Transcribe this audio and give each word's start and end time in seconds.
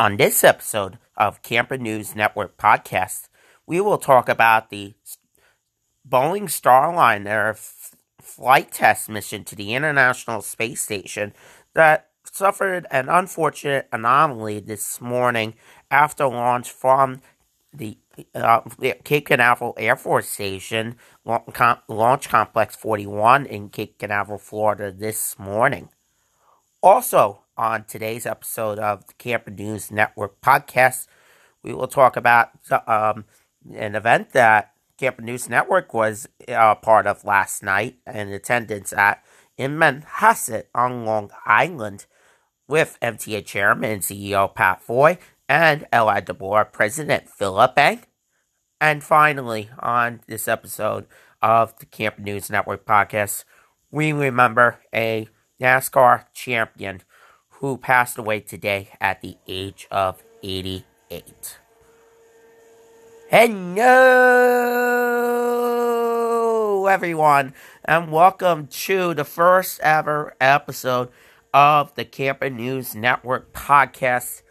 On 0.00 0.16
this 0.16 0.44
episode 0.44 0.96
of 1.16 1.42
Camper 1.42 1.76
News 1.76 2.14
Network 2.14 2.56
podcast, 2.56 3.28
we 3.66 3.80
will 3.80 3.98
talk 3.98 4.28
about 4.28 4.70
the 4.70 4.94
Boeing 6.08 6.44
Starliner 6.44 7.50
f- 7.50 7.96
flight 8.20 8.70
test 8.70 9.08
mission 9.08 9.42
to 9.42 9.56
the 9.56 9.74
International 9.74 10.40
Space 10.40 10.82
Station 10.82 11.34
that 11.74 12.10
suffered 12.22 12.86
an 12.92 13.08
unfortunate 13.08 13.88
anomaly 13.90 14.60
this 14.60 15.00
morning 15.00 15.54
after 15.90 16.28
launch 16.28 16.70
from 16.70 17.20
the 17.72 17.98
uh, 18.36 18.60
Cape 19.02 19.26
Canaveral 19.26 19.74
Air 19.76 19.96
Force 19.96 20.28
Station, 20.28 20.94
Launch 21.24 22.28
Complex 22.28 22.76
41 22.76 23.46
in 23.46 23.68
Cape 23.68 23.98
Canaveral, 23.98 24.38
Florida 24.38 24.92
this 24.92 25.36
morning. 25.40 25.88
Also, 26.80 27.42
on 27.58 27.84
today's 27.84 28.24
episode 28.24 28.78
of 28.78 29.06
the 29.08 29.14
Camper 29.14 29.50
News 29.50 29.90
Network 29.90 30.40
podcast, 30.40 31.08
we 31.62 31.74
will 31.74 31.88
talk 31.88 32.16
about 32.16 32.50
um, 32.86 33.24
an 33.74 33.96
event 33.96 34.30
that 34.30 34.72
Camper 34.96 35.22
News 35.22 35.48
Network 35.48 35.92
was 35.92 36.28
uh, 36.48 36.76
part 36.76 37.06
of 37.06 37.24
last 37.24 37.62
night 37.62 37.96
in 38.06 38.28
attendance 38.28 38.92
at 38.92 39.22
in 39.56 39.72
Manhasset 39.72 40.64
on 40.74 41.04
Long 41.04 41.30
Island 41.44 42.06
with 42.68 42.96
MTA 43.02 43.44
Chairman 43.44 43.90
and 43.90 44.02
CEO 44.02 44.54
Pat 44.54 44.80
Foye 44.80 45.18
and 45.48 45.84
LIRR 45.92 46.72
President 46.72 47.28
Phillip 47.28 47.76
Eng. 47.76 48.04
And 48.80 49.02
finally, 49.02 49.68
on 49.80 50.20
this 50.28 50.46
episode 50.46 51.06
of 51.42 51.76
the 51.80 51.86
Camper 51.86 52.22
News 52.22 52.48
Network 52.48 52.86
podcast, 52.86 53.42
we 53.90 54.12
remember 54.12 54.78
a 54.94 55.26
NASCAR 55.60 56.26
champion 56.32 57.02
who 57.60 57.76
passed 57.76 58.16
away 58.16 58.38
today 58.38 58.88
at 59.00 59.20
the 59.20 59.36
age 59.48 59.88
of 59.90 60.22
88. 60.44 61.58
Hello, 63.28 63.76
everyone, 66.86 67.52
and 67.84 68.12
welcome 68.12 68.68
to 68.68 69.12
the 69.12 69.24
first 69.24 69.80
ever 69.80 70.36
episode 70.40 71.08
of 71.52 71.92
the 71.96 72.04
Camper 72.04 72.48
News 72.48 72.94
Network 72.94 73.52
podcast. 73.52 74.42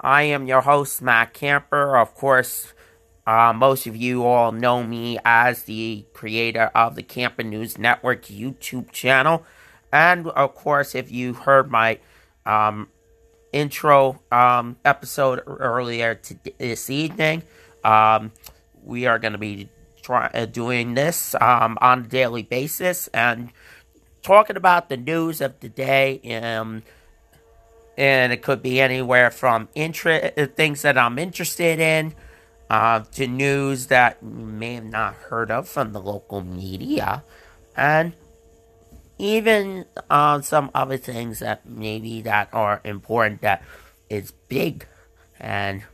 I 0.00 0.22
am 0.22 0.46
your 0.46 0.60
host, 0.60 1.02
Matt 1.02 1.34
Camper. 1.34 1.96
Of 1.98 2.14
course, 2.14 2.72
uh, 3.26 3.52
most 3.52 3.88
of 3.88 3.96
you 3.96 4.24
all 4.24 4.52
know 4.52 4.84
me 4.84 5.18
as 5.24 5.64
the 5.64 6.06
creator 6.12 6.70
of 6.76 6.94
the 6.94 7.02
Camper 7.02 7.42
News 7.42 7.76
Network 7.76 8.26
YouTube 8.26 8.92
channel. 8.92 9.44
And 9.92 10.28
of 10.28 10.54
course, 10.54 10.94
if 10.94 11.10
you 11.10 11.34
heard 11.34 11.68
my 11.68 11.98
um, 12.46 12.88
intro 13.52 14.20
um, 14.30 14.76
episode 14.84 15.42
earlier 15.46 16.14
to 16.14 16.36
this 16.58 16.90
evening. 16.90 17.42
Um, 17.84 18.32
we 18.84 19.06
are 19.06 19.18
going 19.18 19.32
to 19.32 19.38
be 19.38 19.68
try- 20.02 20.30
uh, 20.34 20.46
doing 20.46 20.94
this 20.94 21.34
um, 21.40 21.78
on 21.80 22.00
a 22.00 22.02
daily 22.02 22.42
basis 22.42 23.08
and 23.08 23.50
talking 24.22 24.56
about 24.56 24.88
the 24.88 24.96
news 24.96 25.40
of 25.40 25.60
the 25.60 25.68
day. 25.68 26.20
Um, 26.40 26.82
and 27.96 28.32
it 28.32 28.42
could 28.42 28.62
be 28.62 28.80
anywhere 28.80 29.30
from 29.30 29.68
intra- 29.74 30.32
uh, 30.36 30.46
things 30.46 30.82
that 30.82 30.96
I'm 30.96 31.18
interested 31.18 31.78
in 31.78 32.14
uh, 32.70 33.00
to 33.12 33.26
news 33.26 33.88
that 33.88 34.16
you 34.22 34.28
may 34.28 34.74
have 34.74 34.84
not 34.84 35.14
heard 35.14 35.50
of 35.50 35.68
from 35.68 35.92
the 35.92 36.00
local 36.00 36.42
media. 36.42 37.22
And 37.76 38.14
even 39.22 39.84
uh, 40.10 40.40
some 40.40 40.68
other 40.74 40.96
things 40.96 41.38
that 41.38 41.64
maybe 41.64 42.20
that 42.22 42.48
are 42.52 42.80
important 42.84 43.40
that 43.40 43.62
is 44.10 44.32
big 44.48 44.84
and 45.38 45.84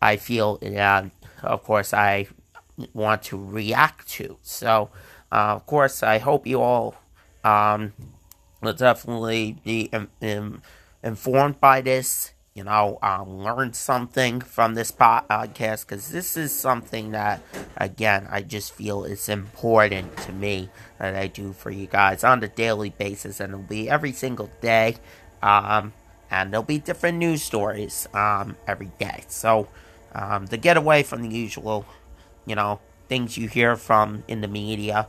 I 0.00 0.16
feel 0.16 0.58
that 0.58 1.10
of 1.42 1.64
course 1.64 1.92
I 1.92 2.28
want 2.94 3.24
to 3.24 3.36
react 3.36 4.08
to. 4.10 4.38
So 4.42 4.90
uh, 5.32 5.56
of 5.56 5.66
course 5.66 6.04
I 6.04 6.18
hope 6.18 6.46
you 6.46 6.60
all 6.60 6.94
um, 7.42 7.92
will 8.62 8.74
definitely 8.74 9.58
be 9.64 9.90
informed 11.02 11.60
by 11.60 11.80
this 11.80 12.32
you 12.56 12.64
know, 12.64 12.98
um, 13.02 13.38
learn 13.44 13.74
something 13.74 14.40
from 14.40 14.74
this 14.74 14.90
podcast 14.90 15.82
because 15.82 16.08
this 16.08 16.38
is 16.38 16.52
something 16.52 17.10
that, 17.10 17.42
again, 17.76 18.26
I 18.30 18.40
just 18.40 18.72
feel 18.72 19.04
is 19.04 19.28
important 19.28 20.16
to 20.22 20.32
me 20.32 20.70
that 20.98 21.14
I 21.14 21.26
do 21.26 21.52
for 21.52 21.70
you 21.70 21.86
guys 21.86 22.24
on 22.24 22.42
a 22.42 22.48
daily 22.48 22.88
basis, 22.88 23.40
and 23.40 23.52
it'll 23.52 23.62
be 23.66 23.90
every 23.90 24.12
single 24.12 24.50
day. 24.62 24.96
Um, 25.42 25.92
and 26.30 26.50
there'll 26.50 26.64
be 26.64 26.78
different 26.78 27.18
news 27.18 27.42
stories 27.42 28.08
um, 28.14 28.56
every 28.66 28.90
day. 28.98 29.24
So, 29.28 29.68
um, 30.14 30.48
to 30.48 30.56
get 30.56 30.78
away 30.78 31.02
from 31.02 31.22
the 31.22 31.28
usual, 31.28 31.84
you 32.46 32.54
know, 32.54 32.80
things 33.06 33.36
you 33.36 33.48
hear 33.48 33.76
from 33.76 34.24
in 34.28 34.40
the 34.40 34.48
media, 34.48 35.08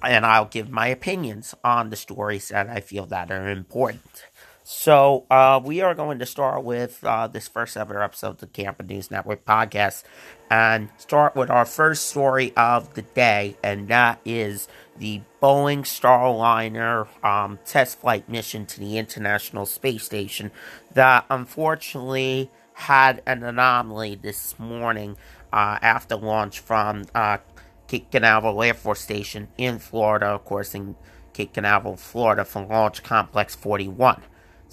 and 0.00 0.24
I'll 0.24 0.46
give 0.46 0.70
my 0.70 0.86
opinions 0.86 1.56
on 1.64 1.90
the 1.90 1.96
stories 1.96 2.48
that 2.48 2.68
I 2.68 2.80
feel 2.80 3.04
that 3.06 3.32
are 3.32 3.50
important. 3.50 4.26
So 4.72 5.26
uh, 5.28 5.60
we 5.62 5.80
are 5.80 5.96
going 5.96 6.20
to 6.20 6.26
start 6.26 6.62
with 6.62 7.02
uh, 7.02 7.26
this 7.26 7.48
first 7.48 7.76
ever 7.76 8.00
episode 8.00 8.28
of 8.28 8.38
the 8.38 8.46
Camper 8.46 8.84
News 8.84 9.10
Network 9.10 9.44
podcast, 9.44 10.04
and 10.48 10.90
start 10.96 11.34
with 11.34 11.50
our 11.50 11.64
first 11.64 12.06
story 12.06 12.52
of 12.56 12.94
the 12.94 13.02
day, 13.02 13.56
and 13.64 13.88
that 13.88 14.20
is 14.24 14.68
the 14.96 15.22
Boeing 15.42 15.80
Starliner 15.80 17.08
um, 17.24 17.58
test 17.66 17.98
flight 18.00 18.28
mission 18.28 18.64
to 18.66 18.78
the 18.78 18.96
International 18.96 19.66
Space 19.66 20.04
Station 20.04 20.52
that 20.94 21.26
unfortunately 21.28 22.48
had 22.74 23.22
an 23.26 23.42
anomaly 23.42 24.14
this 24.14 24.56
morning 24.56 25.16
uh, 25.52 25.78
after 25.82 26.14
launch 26.14 26.60
from 26.60 27.06
uh, 27.12 27.38
Cape 27.88 28.08
Canaveral 28.12 28.62
Air 28.62 28.74
Force 28.74 29.00
Station 29.00 29.48
in 29.58 29.80
Florida, 29.80 30.26
of 30.26 30.44
course, 30.44 30.76
in 30.76 30.94
Cape 31.32 31.54
Canaveral, 31.54 31.96
Florida, 31.96 32.44
from 32.44 32.68
Launch 32.68 33.02
Complex 33.02 33.56
41. 33.56 34.22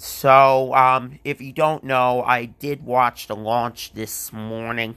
So, 0.00 0.72
um, 0.74 1.18
if 1.24 1.40
you 1.40 1.52
don't 1.52 1.82
know, 1.82 2.22
I 2.22 2.44
did 2.44 2.84
watch 2.84 3.26
the 3.26 3.34
launch 3.34 3.94
this 3.94 4.32
morning, 4.32 4.94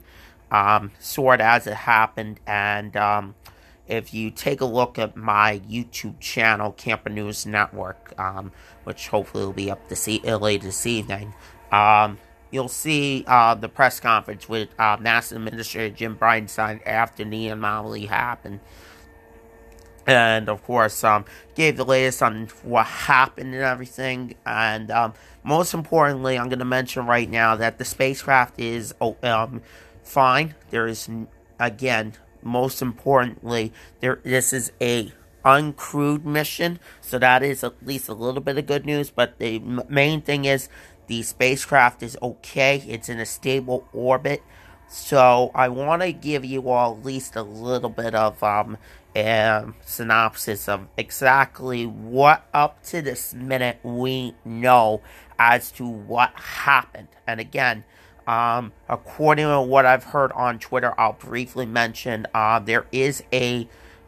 um, 0.51 0.91
sort 0.99 1.41
of 1.41 1.47
as 1.47 1.65
it 1.65 1.73
happened, 1.73 2.39
and 2.45 2.95
um, 2.95 3.33
if 3.87 4.13
you 4.13 4.29
take 4.29 4.61
a 4.61 4.65
look 4.65 4.99
at 4.99 5.17
my 5.17 5.59
YouTube 5.67 6.19
channel, 6.19 6.71
Camper 6.71 7.09
News 7.09 7.47
Network, 7.47 8.13
um, 8.19 8.51
which 8.83 9.07
hopefully 9.07 9.43
will 9.43 9.53
be 9.53 9.71
up 9.71 9.89
this 9.89 10.07
e- 10.07 10.21
uh, 10.23 10.37
later 10.37 10.65
this 10.65 10.85
evening, 10.85 11.33
um, 11.71 12.19
you'll 12.51 12.67
see 12.67 13.23
uh, 13.25 13.55
the 13.55 13.69
press 13.69 13.99
conference 13.99 14.47
with 14.47 14.69
uh, 14.77 14.97
NASA 14.97 15.35
Administrator 15.35 15.95
Jim 15.95 16.15
Bridenstine 16.15 16.79
after 16.85 17.25
the 17.25 17.47
anomaly 17.47 18.05
happened 18.05 18.59
and 20.07 20.49
of 20.49 20.63
course 20.63 21.03
um, 21.03 21.25
gave 21.55 21.77
the 21.77 21.85
latest 21.85 22.21
on 22.21 22.47
what 22.63 22.85
happened 22.85 23.53
and 23.53 23.63
everything. 23.63 24.35
And 24.45 24.91
um, 24.91 25.13
most 25.43 25.73
importantly 25.73 26.37
i'm 26.37 26.49
going 26.49 26.59
to 26.59 26.65
mention 26.65 27.05
right 27.05 27.29
now 27.29 27.55
that 27.55 27.77
the 27.77 27.85
spacecraft 27.85 28.59
is 28.59 28.93
oh, 29.01 29.17
um, 29.23 29.61
fine. 30.03 30.55
There 30.69 30.87
is 30.87 31.09
again 31.59 32.13
most 32.43 32.81
importantly 32.81 33.71
there 33.99 34.19
this 34.23 34.51
is 34.51 34.71
a 34.81 35.11
uncrewed 35.43 36.23
mission. 36.23 36.79
So 37.01 37.19
that 37.19 37.43
is 37.43 37.63
at 37.63 37.85
least 37.85 38.07
a 38.09 38.13
little 38.13 38.41
bit 38.41 38.57
of 38.57 38.65
good 38.65 38.85
news. 38.85 39.09
But 39.09 39.39
the 39.39 39.59
main 39.59 40.21
thing 40.21 40.45
is 40.45 40.69
the 41.07 41.23
spacecraft 41.23 42.03
is 42.03 42.17
okay. 42.21 42.83
It's 42.87 43.09
in 43.09 43.19
a 43.19 43.25
stable 43.25 43.87
orbit. 43.93 44.43
So 44.87 45.51
I 45.55 45.69
want 45.69 46.01
to 46.01 46.11
give 46.11 46.43
you 46.43 46.69
all 46.69 46.97
at 46.97 47.05
least 47.05 47.35
a 47.35 47.43
little 47.43 47.89
bit 47.89 48.13
of 48.13 48.43
um, 48.43 48.77
a 49.15 49.73
synopsis 49.85 50.69
of 50.69 50.87
exactly 50.97 51.85
what 51.85 52.45
up 52.53 52.83
to 52.83 53.01
this 53.01 53.33
minute 53.33 53.79
we 53.83 54.35
know 54.45 55.01
as 55.37 55.71
to 55.73 55.85
what 55.85 56.31
happened. 56.35 57.07
And 57.27 57.39
again, 57.39 57.83
um, 58.27 58.71
according 58.87 59.45
to 59.47 59.61
what 59.61 59.85
I've 59.85 60.05
heard 60.05 60.31
on 60.33 60.59
Twitter, 60.59 60.93
I'll 60.99 61.13
briefly 61.13 61.65
mention 61.65 62.27
uh, 62.33 62.59
there 62.59 62.85
is 62.91 63.23
a 63.33 63.67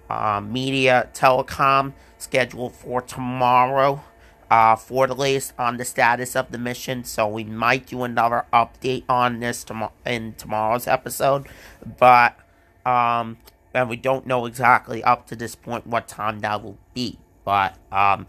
uh, 0.10 0.42
media 0.42 1.10
telecom 1.14 1.94
scheduled 2.18 2.74
for 2.74 3.02
tomorrow 3.02 4.04
uh, 4.50 4.76
for 4.76 5.08
the 5.08 5.16
latest 5.16 5.54
on 5.58 5.78
the 5.78 5.86
status 5.86 6.36
of 6.36 6.52
the 6.52 6.58
mission. 6.58 7.04
So 7.04 7.28
we 7.28 7.44
might 7.44 7.88
do 7.88 8.04
another 8.04 8.46
update 8.54 9.04
on 9.10 9.40
this 9.40 9.64
tom- 9.64 9.90
in 10.06 10.34
tomorrow's 10.34 10.88
episode, 10.88 11.48
but 11.98 12.38
um, 12.86 13.38
and 13.74 13.90
we 13.90 13.96
don't 13.96 14.26
know 14.28 14.46
exactly 14.46 15.04
up 15.04 15.28
to 15.28 15.36
this 15.36 15.56
point 15.56 15.88
what 15.88 16.08
time 16.08 16.40
that 16.40 16.64
will 16.64 16.78
be. 16.94 17.20
But 17.44 17.78
um, 17.92 18.28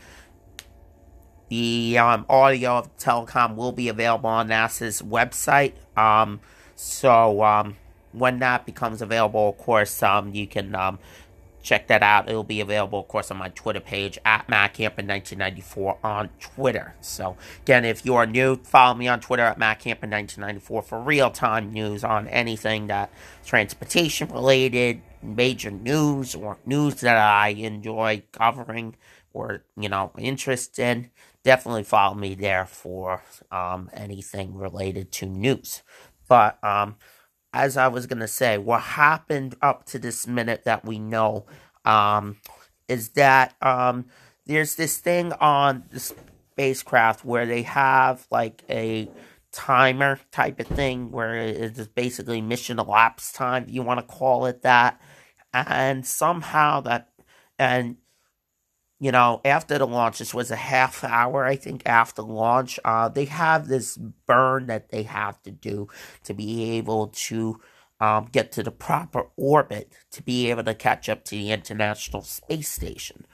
the 1.48 1.98
um, 1.98 2.26
audio 2.28 2.78
of 2.78 2.96
telecom 2.96 3.54
will 3.54 3.72
be 3.72 3.88
available 3.88 4.30
on 4.30 4.48
NASA's 4.48 5.02
website. 5.02 5.74
Um, 5.96 6.40
so 6.74 7.42
um, 7.42 7.76
when 8.12 8.38
that 8.40 8.66
becomes 8.66 9.02
available, 9.02 9.50
of 9.50 9.58
course, 9.58 10.02
um, 10.02 10.34
you 10.34 10.46
can 10.46 10.74
um, 10.74 10.98
check 11.62 11.88
that 11.88 12.02
out. 12.02 12.28
It'll 12.28 12.44
be 12.44 12.60
available, 12.60 13.00
of 13.00 13.08
course, 13.08 13.30
on 13.30 13.38
my 13.38 13.48
Twitter 13.48 13.80
page 13.80 14.18
at 14.24 14.46
MattCamper1994 14.46 15.96
on 16.04 16.28
Twitter. 16.38 16.94
So, 17.00 17.36
again, 17.62 17.84
if 17.84 18.04
you 18.06 18.14
are 18.14 18.26
new, 18.26 18.56
follow 18.56 18.94
me 18.94 19.08
on 19.08 19.20
Twitter 19.20 19.42
at 19.42 19.58
MattCamper1994 19.58 20.84
for 20.84 21.00
real 21.00 21.30
time 21.30 21.72
news 21.72 22.04
on 22.04 22.28
anything 22.28 22.86
that 22.88 23.10
transportation 23.44 24.28
related, 24.28 25.00
major 25.24 25.70
news, 25.70 26.34
or 26.34 26.58
news 26.64 26.96
that 26.96 27.16
I 27.16 27.48
enjoy 27.48 28.22
covering 28.32 28.96
or, 29.32 29.64
you 29.76 29.88
know, 29.88 30.12
interest 30.18 30.78
in. 30.78 31.10
Definitely 31.42 31.82
follow 31.84 32.14
me 32.14 32.34
there 32.34 32.66
for 32.66 33.22
um, 33.50 33.90
anything 33.92 34.54
related 34.54 35.12
to 35.12 35.26
news. 35.26 35.82
But, 36.28 36.62
um, 36.64 36.96
as 37.52 37.76
I 37.76 37.88
was 37.88 38.06
gonna 38.06 38.28
say, 38.28 38.58
what 38.58 38.80
happened 38.80 39.54
up 39.62 39.86
to 39.86 39.98
this 39.98 40.26
minute 40.26 40.64
that 40.64 40.84
we 40.84 40.98
know 40.98 41.46
um, 41.84 42.38
is 42.88 43.10
that 43.10 43.54
um, 43.62 44.06
there's 44.46 44.74
this 44.74 44.98
thing 44.98 45.32
on 45.34 45.84
the 45.90 46.00
spacecraft 46.00 47.24
where 47.24 47.46
they 47.46 47.62
have 47.62 48.26
like 48.30 48.64
a 48.68 49.08
timer 49.52 50.18
type 50.32 50.58
of 50.58 50.66
thing 50.66 51.10
where 51.12 51.36
it's 51.36 51.86
basically 51.88 52.40
mission 52.40 52.78
elapsed 52.78 53.34
time, 53.36 53.64
if 53.64 53.70
you 53.72 53.82
want 53.82 54.00
to 54.00 54.06
call 54.06 54.46
it 54.46 54.62
that, 54.62 55.00
and 55.54 56.06
somehow 56.06 56.80
that 56.80 57.10
and 57.58 57.96
you 59.00 59.12
know, 59.12 59.40
after 59.44 59.76
the 59.76 59.86
launch, 59.86 60.18
this 60.18 60.32
was 60.32 60.50
a 60.50 60.56
half 60.56 61.04
hour, 61.04 61.44
I 61.44 61.56
think, 61.56 61.82
after 61.84 62.22
launch. 62.22 62.78
Uh, 62.84 63.08
they 63.08 63.26
have 63.26 63.68
this 63.68 63.96
burn 63.96 64.66
that 64.66 64.90
they 64.90 65.02
have 65.02 65.42
to 65.42 65.50
do 65.50 65.88
to 66.22 66.32
be 66.32 66.78
able 66.78 67.08
to 67.08 67.60
um, 68.00 68.28
get 68.32 68.52
to 68.52 68.62
the 68.62 68.70
proper 68.70 69.26
orbit 69.36 69.92
to 70.12 70.22
be 70.22 70.50
able 70.50 70.64
to 70.64 70.74
catch 70.74 71.08
up 71.08 71.24
to 71.24 71.30
the 71.32 71.50
International 71.50 72.22
Space 72.22 72.68
Station. 72.68 73.26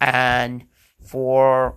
And 0.00 0.64
for 1.00 1.76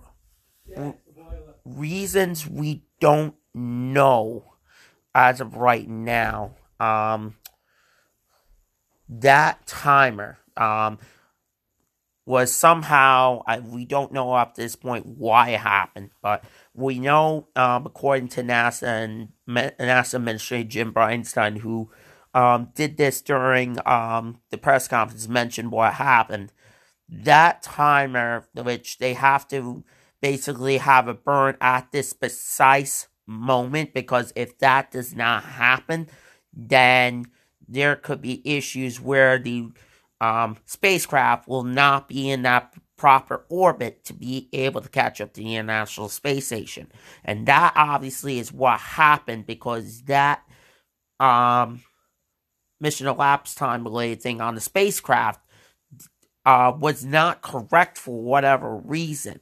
reasons 1.64 2.48
we 2.48 2.82
don't 3.00 3.34
know 3.54 4.54
as 5.14 5.40
of 5.40 5.56
right 5.56 5.88
now, 5.88 6.52
um, 6.80 7.36
that 9.08 9.66
timer, 9.66 10.38
um, 10.56 10.98
was 12.26 12.52
somehow 12.52 13.42
I, 13.46 13.60
we 13.60 13.84
don't 13.84 14.12
know 14.12 14.32
to 14.32 14.60
this 14.60 14.74
point 14.74 15.06
why 15.06 15.50
it 15.50 15.60
happened, 15.60 16.10
but 16.20 16.44
we 16.74 16.98
know 16.98 17.48
um, 17.54 17.86
according 17.86 18.28
to 18.28 18.42
NASA 18.42 18.82
and 18.82 19.28
NASA 19.48 20.14
Administrator 20.14 20.68
Jim 20.68 20.92
Bridenstine, 20.92 21.58
who 21.58 21.90
um, 22.34 22.70
did 22.74 22.96
this 22.96 23.22
during 23.22 23.78
um, 23.86 24.40
the 24.50 24.58
press 24.58 24.88
conference, 24.88 25.28
mentioned 25.28 25.70
what 25.70 25.94
happened. 25.94 26.52
That 27.08 27.62
timer, 27.62 28.48
which 28.54 28.98
they 28.98 29.14
have 29.14 29.46
to 29.48 29.84
basically 30.20 30.78
have 30.78 31.06
a 31.06 31.14
burn 31.14 31.56
at 31.60 31.92
this 31.92 32.12
precise 32.12 33.06
moment, 33.24 33.94
because 33.94 34.32
if 34.34 34.58
that 34.58 34.90
does 34.90 35.14
not 35.14 35.44
happen, 35.44 36.08
then 36.52 37.26
there 37.68 37.96
could 37.96 38.20
be 38.20 38.42
issues 38.44 39.00
where 39.00 39.38
the 39.38 39.68
um, 40.20 40.56
spacecraft 40.64 41.48
will 41.48 41.64
not 41.64 42.08
be 42.08 42.30
in 42.30 42.42
that 42.42 42.74
proper 42.96 43.44
orbit 43.48 44.04
to 44.04 44.14
be 44.14 44.48
able 44.52 44.80
to 44.80 44.88
catch 44.88 45.20
up 45.20 45.32
to 45.34 45.40
the 45.40 45.54
International 45.54 46.08
Space 46.08 46.46
Station. 46.46 46.90
And 47.24 47.46
that 47.46 47.74
obviously 47.76 48.38
is 48.38 48.52
what 48.52 48.80
happened 48.80 49.46
because 49.46 50.02
that 50.02 50.42
um, 51.20 51.82
mission 52.80 53.06
elapsed 53.06 53.58
time 53.58 53.84
related 53.84 54.22
thing 54.22 54.40
on 54.40 54.54
the 54.54 54.60
spacecraft 54.60 55.40
uh, 56.44 56.72
was 56.78 57.04
not 57.04 57.42
correct 57.42 57.98
for 57.98 58.22
whatever 58.22 58.76
reason. 58.76 59.40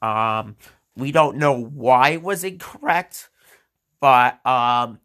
Um, 0.00 0.56
we 0.96 1.12
don't 1.12 1.36
know 1.36 1.60
why 1.60 2.10
it 2.10 2.22
was 2.22 2.44
incorrect, 2.44 3.28
but 4.00 4.44
um, 4.46 5.00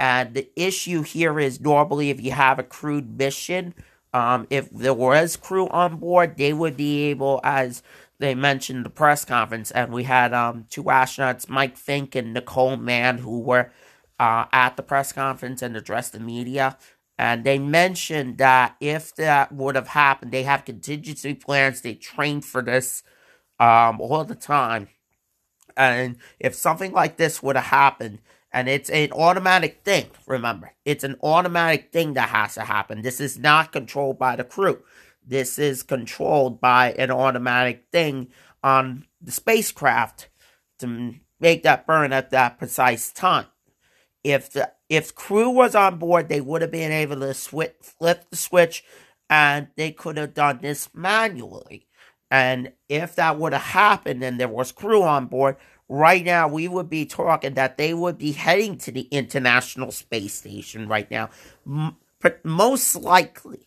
and 0.00 0.32
the 0.32 0.48
issue 0.56 1.02
here 1.02 1.38
is 1.38 1.60
normally 1.60 2.08
if 2.08 2.22
you 2.22 2.32
have 2.32 2.58
a 2.58 2.62
crewed 2.62 3.18
mission, 3.18 3.74
um, 4.14 4.46
if 4.48 4.70
there 4.70 4.94
was 4.94 5.36
crew 5.36 5.68
on 5.68 5.96
board, 5.96 6.38
they 6.38 6.54
would 6.54 6.74
be 6.78 7.02
able, 7.10 7.38
as 7.44 7.82
they 8.18 8.34
mentioned 8.34 8.86
the 8.86 8.90
press 8.90 9.26
conference, 9.26 9.70
and 9.70 9.92
we 9.92 10.04
had 10.04 10.32
um, 10.32 10.64
two 10.70 10.84
astronauts, 10.84 11.50
Mike 11.50 11.76
Fincke 11.76 12.16
and 12.16 12.32
Nicole 12.32 12.78
Mann, 12.78 13.18
who 13.18 13.40
were 13.40 13.72
uh, 14.18 14.46
at 14.52 14.78
the 14.78 14.82
press 14.82 15.12
conference 15.12 15.60
and 15.60 15.76
addressed 15.76 16.14
the 16.14 16.20
media. 16.20 16.78
And 17.18 17.44
they 17.44 17.58
mentioned 17.58 18.38
that 18.38 18.76
if 18.80 19.14
that 19.16 19.52
would 19.52 19.74
have 19.74 19.88
happened, 19.88 20.32
they 20.32 20.44
have 20.44 20.64
contingency 20.64 21.34
plans. 21.34 21.82
They 21.82 21.94
train 21.94 22.40
for 22.40 22.62
this 22.62 23.02
um, 23.58 24.00
all 24.00 24.24
the 24.24 24.34
time. 24.34 24.88
And 25.76 26.16
if 26.38 26.54
something 26.54 26.92
like 26.92 27.18
this 27.18 27.42
would 27.42 27.56
have 27.56 27.66
happened, 27.66 28.20
and 28.52 28.68
it's 28.68 28.90
an 28.90 29.12
automatic 29.12 29.82
thing, 29.84 30.10
remember. 30.26 30.72
It's 30.84 31.04
an 31.04 31.16
automatic 31.22 31.92
thing 31.92 32.14
that 32.14 32.30
has 32.30 32.54
to 32.54 32.62
happen. 32.62 33.02
This 33.02 33.20
is 33.20 33.38
not 33.38 33.72
controlled 33.72 34.18
by 34.18 34.36
the 34.36 34.44
crew. 34.44 34.82
This 35.26 35.58
is 35.58 35.82
controlled 35.82 36.60
by 36.60 36.92
an 36.92 37.10
automatic 37.10 37.84
thing 37.92 38.28
on 38.62 39.06
the 39.20 39.30
spacecraft 39.30 40.28
to 40.80 41.14
make 41.38 41.62
that 41.62 41.86
burn 41.86 42.12
at 42.12 42.30
that 42.30 42.58
precise 42.58 43.12
time. 43.12 43.46
If 44.24 44.50
the 44.50 44.72
if 44.88 45.14
crew 45.14 45.50
was 45.50 45.74
on 45.76 45.98
board, 45.98 46.28
they 46.28 46.40
would 46.40 46.62
have 46.62 46.72
been 46.72 46.90
able 46.90 47.20
to 47.20 47.32
flip 47.32 48.30
the 48.30 48.36
switch 48.36 48.82
and 49.30 49.68
they 49.76 49.92
could 49.92 50.16
have 50.16 50.34
done 50.34 50.58
this 50.60 50.88
manually. 50.92 51.86
And 52.30 52.72
if 52.88 53.14
that 53.16 53.38
would 53.38 53.52
have 53.52 53.62
happened 53.62 54.22
and 54.24 54.38
there 54.38 54.48
was 54.48 54.72
crew 54.72 55.02
on 55.02 55.26
board, 55.26 55.56
right 55.90 56.24
now 56.24 56.46
we 56.46 56.68
would 56.68 56.88
be 56.88 57.04
talking 57.04 57.54
that 57.54 57.76
they 57.76 57.92
would 57.92 58.16
be 58.16 58.32
heading 58.32 58.78
to 58.78 58.92
the 58.92 59.08
International 59.10 59.90
Space 59.90 60.34
Station 60.34 60.88
right 60.88 61.10
now. 61.10 61.28
But 62.20 62.44
most 62.44 62.94
likely, 62.96 63.66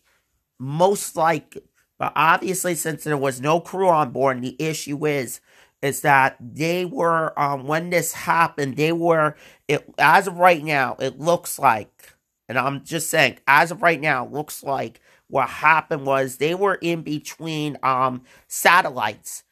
most 0.58 1.16
likely. 1.16 1.62
But 1.98 2.12
obviously, 2.16 2.74
since 2.74 3.04
there 3.04 3.16
was 3.16 3.40
no 3.40 3.60
crew 3.60 3.88
on 3.88 4.10
board, 4.10 4.42
the 4.42 4.56
issue 4.58 5.06
is 5.06 5.40
is 5.82 6.00
that 6.00 6.36
they 6.40 6.86
were 6.86 7.38
um, 7.38 7.66
when 7.66 7.90
this 7.90 8.12
happened, 8.12 8.76
they 8.76 8.92
were 8.92 9.36
it 9.68 9.84
as 9.98 10.26
of 10.26 10.38
right 10.38 10.64
now, 10.64 10.96
it 10.98 11.20
looks 11.20 11.58
like, 11.58 12.14
and 12.48 12.58
I'm 12.58 12.84
just 12.84 13.10
saying, 13.10 13.38
as 13.46 13.70
of 13.70 13.82
right 13.82 14.00
now, 14.00 14.26
looks 14.26 14.62
like 14.62 15.00
what 15.28 15.48
happened 15.48 16.06
was 16.06 16.36
they 16.38 16.54
were 16.54 16.76
in 16.76 17.02
between 17.02 17.76
um 17.82 18.22
satellites 18.48 19.44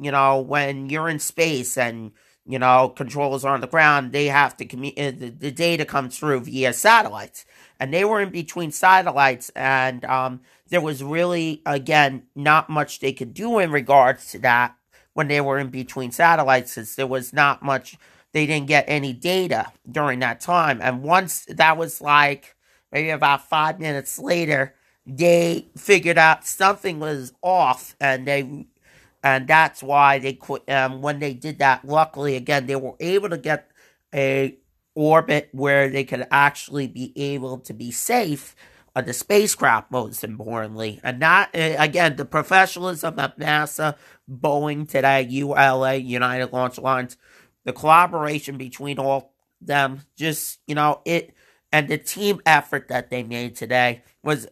you 0.00 0.10
know, 0.10 0.40
when 0.40 0.88
you're 0.88 1.08
in 1.08 1.18
space 1.18 1.76
and, 1.76 2.12
you 2.46 2.58
know, 2.58 2.88
controllers 2.88 3.44
are 3.44 3.54
on 3.54 3.60
the 3.60 3.66
ground, 3.66 4.12
they 4.12 4.26
have 4.26 4.56
to 4.56 4.64
communicate, 4.64 5.14
uh, 5.14 5.18
the, 5.18 5.30
the, 5.30 5.50
data 5.50 5.84
comes 5.84 6.18
through 6.18 6.40
via 6.40 6.72
satellites. 6.72 7.44
And 7.78 7.92
they 7.92 8.04
were 8.04 8.20
in 8.20 8.30
between 8.30 8.72
satellites, 8.72 9.50
and 9.56 10.04
um, 10.04 10.40
there 10.68 10.82
was 10.82 11.02
really, 11.02 11.62
again, 11.64 12.24
not 12.34 12.68
much 12.68 13.00
they 13.00 13.12
could 13.12 13.32
do 13.32 13.58
in 13.58 13.70
regards 13.70 14.30
to 14.32 14.38
that 14.40 14.74
when 15.14 15.28
they 15.28 15.40
were 15.40 15.58
in 15.58 15.68
between 15.68 16.12
satellites, 16.12 16.72
since 16.72 16.94
there 16.94 17.06
was 17.06 17.32
not 17.32 17.62
much, 17.62 17.96
they 18.32 18.46
didn't 18.46 18.68
get 18.68 18.84
any 18.86 19.12
data 19.12 19.72
during 19.90 20.20
that 20.20 20.40
time. 20.40 20.80
And 20.80 21.02
once 21.02 21.44
that 21.46 21.76
was 21.76 22.00
like 22.00 22.54
maybe 22.92 23.10
about 23.10 23.48
five 23.48 23.80
minutes 23.80 24.18
later, 24.18 24.74
they 25.06 25.66
figured 25.76 26.18
out 26.18 26.46
something 26.46 27.00
was 27.00 27.32
off 27.42 27.96
and 28.00 28.26
they 28.26 28.66
and 29.22 29.46
that's 29.48 29.82
why 29.82 30.18
they 30.18 30.34
could. 30.34 30.68
Um, 30.70 31.02
when 31.02 31.18
they 31.18 31.34
did 31.34 31.58
that, 31.58 31.84
luckily 31.84 32.36
again, 32.36 32.66
they 32.66 32.76
were 32.76 32.94
able 33.00 33.28
to 33.28 33.38
get 33.38 33.70
a 34.14 34.56
orbit 34.94 35.48
where 35.52 35.88
they 35.88 36.04
could 36.04 36.26
actually 36.30 36.86
be 36.86 37.12
able 37.16 37.58
to 37.58 37.72
be 37.72 37.90
safe 37.90 38.56
on 38.96 39.04
the 39.04 39.12
spacecraft, 39.12 39.90
most 39.90 40.24
importantly, 40.24 41.00
and 41.04 41.20
not 41.20 41.54
uh, 41.54 41.76
again 41.78 42.16
the 42.16 42.24
professionalism 42.24 43.18
of 43.18 43.36
NASA, 43.36 43.96
Boeing 44.30 44.88
today, 44.88 45.22
ULA, 45.22 45.94
United 45.96 46.52
Launch 46.52 46.78
Alliance, 46.78 47.16
the 47.64 47.72
collaboration 47.72 48.56
between 48.56 48.98
all 48.98 49.34
them, 49.60 50.02
just 50.16 50.60
you 50.66 50.74
know 50.74 51.02
it, 51.04 51.34
and 51.72 51.88
the 51.88 51.98
team 51.98 52.40
effort 52.46 52.88
that 52.88 53.10
they 53.10 53.22
made 53.22 53.54
today 53.54 54.02
was 54.22 54.48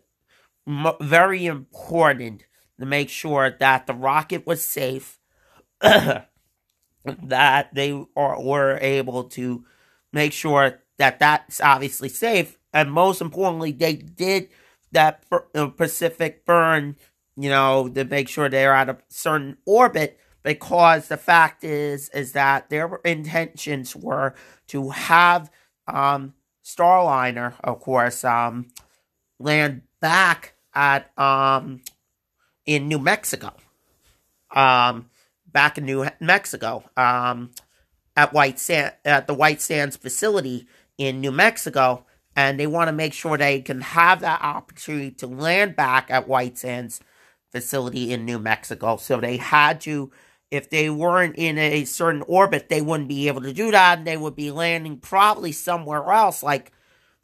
m- 0.66 0.92
very 1.00 1.46
important 1.46 2.44
to 2.78 2.86
make 2.86 3.08
sure 3.08 3.50
that 3.58 3.86
the 3.86 3.94
rocket 3.94 4.46
was 4.46 4.64
safe, 4.64 5.18
that 5.80 6.26
they 7.74 8.06
are, 8.16 8.42
were 8.42 8.78
able 8.80 9.24
to 9.24 9.64
make 10.12 10.32
sure 10.32 10.80
that 10.98 11.18
that's 11.18 11.60
obviously 11.60 12.08
safe, 12.08 12.58
and 12.72 12.92
most 12.92 13.20
importantly, 13.20 13.72
they 13.72 13.94
did 13.94 14.48
that 14.92 15.24
Pacific 15.76 16.44
burn, 16.44 16.96
you 17.36 17.48
know, 17.48 17.88
to 17.88 18.04
make 18.04 18.28
sure 18.28 18.48
they're 18.48 18.74
at 18.74 18.88
a 18.88 18.98
certain 19.08 19.56
orbit. 19.66 20.18
Because 20.44 21.08
the 21.08 21.16
fact 21.16 21.64
is, 21.64 22.08
is 22.10 22.32
that 22.32 22.70
their 22.70 23.00
intentions 23.04 23.94
were 23.94 24.34
to 24.68 24.90
have 24.90 25.50
um, 25.86 26.34
Starliner, 26.64 27.54
of 27.62 27.80
course, 27.80 28.24
um, 28.24 28.68
land 29.38 29.82
back 30.00 30.54
at 30.74 31.10
um, 31.18 31.80
in 32.68 32.86
New 32.86 32.98
Mexico. 32.98 33.54
Um, 34.54 35.08
back 35.50 35.78
in 35.78 35.86
New 35.86 36.06
Mexico, 36.20 36.84
um, 36.96 37.50
at 38.14 38.34
White 38.34 38.58
Sand, 38.58 38.92
at 39.04 39.26
the 39.26 39.34
White 39.34 39.62
Sands 39.62 39.96
facility 39.96 40.68
in 40.98 41.20
New 41.20 41.32
Mexico, 41.32 42.04
and 42.36 42.60
they 42.60 42.66
want 42.66 42.88
to 42.88 42.92
make 42.92 43.14
sure 43.14 43.38
they 43.38 43.62
can 43.62 43.80
have 43.80 44.20
that 44.20 44.42
opportunity 44.42 45.10
to 45.12 45.26
land 45.26 45.76
back 45.76 46.10
at 46.10 46.28
White 46.28 46.58
Sands 46.58 47.00
facility 47.50 48.12
in 48.12 48.26
New 48.26 48.38
Mexico. 48.38 48.98
So 48.98 49.18
they 49.18 49.38
had 49.38 49.80
to, 49.82 50.12
if 50.50 50.68
they 50.68 50.90
weren't 50.90 51.36
in 51.36 51.56
a 51.56 51.86
certain 51.86 52.22
orbit, 52.28 52.68
they 52.68 52.82
wouldn't 52.82 53.08
be 53.08 53.28
able 53.28 53.42
to 53.42 53.54
do 53.54 53.70
that, 53.70 53.98
and 53.98 54.06
they 54.06 54.18
would 54.18 54.36
be 54.36 54.50
landing 54.50 54.98
probably 54.98 55.52
somewhere 55.52 56.10
else, 56.10 56.42
like 56.42 56.70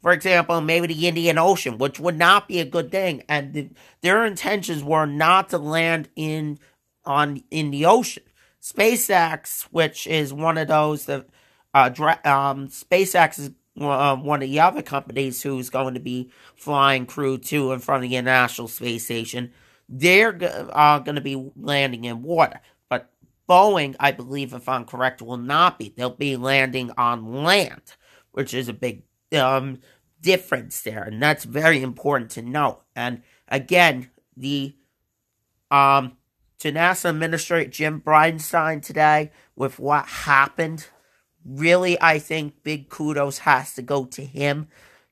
for 0.05 0.11
example, 0.11 0.61
maybe 0.61 0.85
the 0.85 1.07
Indian 1.07 1.39
Ocean, 1.39 1.79
which 1.79 1.99
would 1.99 2.15
not 2.15 2.47
be 2.47 2.59
a 2.59 2.65
good 2.65 2.91
thing. 2.91 3.23
And 3.27 3.53
the, 3.53 3.69
their 4.01 4.23
intentions 4.23 4.83
were 4.83 5.07
not 5.07 5.49
to 5.49 5.57
land 5.57 6.09
in 6.15 6.59
on 7.05 7.41
in 7.49 7.71
the 7.71 7.87
ocean. 7.87 8.21
SpaceX, 8.61 9.63
which 9.71 10.05
is 10.05 10.31
one 10.31 10.59
of 10.59 10.67
those 10.67 11.05
that 11.05 11.25
uh, 11.73 11.89
um, 12.23 12.67
SpaceX 12.67 13.39
is 13.39 13.49
uh, 13.81 14.15
one 14.15 14.43
of 14.43 14.47
the 14.47 14.59
other 14.59 14.83
companies 14.83 15.41
who's 15.41 15.71
going 15.71 15.95
to 15.95 15.99
be 15.99 16.29
flying 16.55 17.07
crew 17.07 17.39
to 17.39 17.71
and 17.71 17.83
from 17.83 18.03
the 18.03 18.15
International 18.15 18.67
Space 18.67 19.05
Station. 19.05 19.53
They're 19.89 20.37
uh, 20.71 20.99
going 20.99 21.15
to 21.15 21.21
be 21.21 21.51
landing 21.55 22.05
in 22.05 22.21
water, 22.21 22.59
but 22.89 23.09
Boeing, 23.49 23.95
I 23.99 24.11
believe, 24.11 24.53
if 24.53 24.69
I'm 24.69 24.85
correct, 24.85 25.23
will 25.23 25.37
not 25.37 25.79
be. 25.79 25.91
They'll 25.97 26.11
be 26.11 26.37
landing 26.37 26.91
on 26.95 27.43
land, 27.43 27.95
which 28.33 28.53
is 28.53 28.69
a 28.69 28.73
big 28.73 29.01
um, 29.35 29.79
difference 30.21 30.81
there, 30.81 31.03
and 31.03 31.21
that's 31.21 31.43
very 31.43 31.81
important 31.81 32.31
to 32.31 32.41
note. 32.41 32.81
And 32.95 33.21
again, 33.47 34.09
the 34.35 34.75
um 35.71 36.17
to 36.59 36.71
NASA 36.71 37.09
Administrator 37.09 37.69
Jim 37.69 38.01
Bridenstine 38.01 38.81
today 38.81 39.31
with 39.55 39.77
what 39.77 40.05
happened, 40.05 40.87
really, 41.45 41.99
I 42.01 42.19
think 42.19 42.63
big 42.63 42.89
kudos 42.89 43.39
has 43.39 43.75
to 43.75 43.81
go 43.81 44.05
to 44.05 44.23
him. 44.23 44.67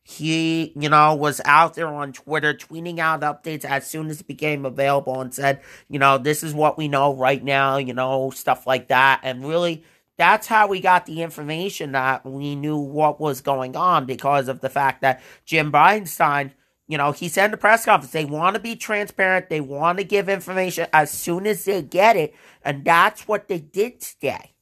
He, 0.06 0.74
you 0.76 0.90
know, 0.90 1.16
was 1.16 1.40
out 1.46 1.76
there 1.76 1.88
on 1.88 2.12
Twitter 2.12 2.54
tweeting 2.54 3.00
out 3.00 3.22
updates 3.22 3.64
as 3.64 3.90
soon 3.90 4.10
as 4.10 4.22
it 4.22 4.28
became 4.28 4.66
available 4.66 5.22
and 5.22 5.34
said, 5.34 5.62
you 5.90 6.00
know, 6.00 6.18
this 6.18 6.44
is 6.44 6.54
what 6.54 6.78
we 6.78 6.88
know 6.88 7.16
right 7.16 7.42
now, 7.44 7.78
you 7.78 7.94
know, 7.94 8.30
stuff 8.32 8.68
like 8.68 8.90
that. 8.90 9.22
And 9.24 9.48
really, 9.48 9.84
that's 10.18 10.48
how 10.48 10.68
we 10.68 10.80
got 10.80 11.06
the 11.06 11.22
information 11.22 11.94
that 11.94 12.26
we 12.26 12.56
knew 12.56 12.78
what 12.78 13.20
was 13.20 13.42
going 13.42 13.76
on 13.76 14.06
because 14.06 14.48
of 14.48 14.62
the 14.62 14.70
fact 14.70 15.02
that 15.02 15.22
Jim 15.46 15.72
Bridenstine, 15.72 16.52
you 16.88 16.98
know, 16.98 17.12
he 17.12 17.28
said 17.28 17.46
in 17.46 17.52
the 17.52 17.58
press 17.58 17.86
conference 17.86 18.12
they 18.12 18.26
want 18.26 18.56
to 18.56 18.62
be 18.62 18.76
transparent, 18.76 19.50
they 19.50 19.62
want 19.62 19.98
to 19.98 20.04
give 20.04 20.30
information 20.30 20.88
as 20.94 21.10
soon 21.10 21.48
as 21.48 21.66
they 21.66 21.82
get 21.82 22.16
it, 22.16 22.36
and 22.64 22.86
that's 22.86 23.28
what 23.28 23.48
they 23.48 23.60
did 23.60 24.02
today. 24.02 24.54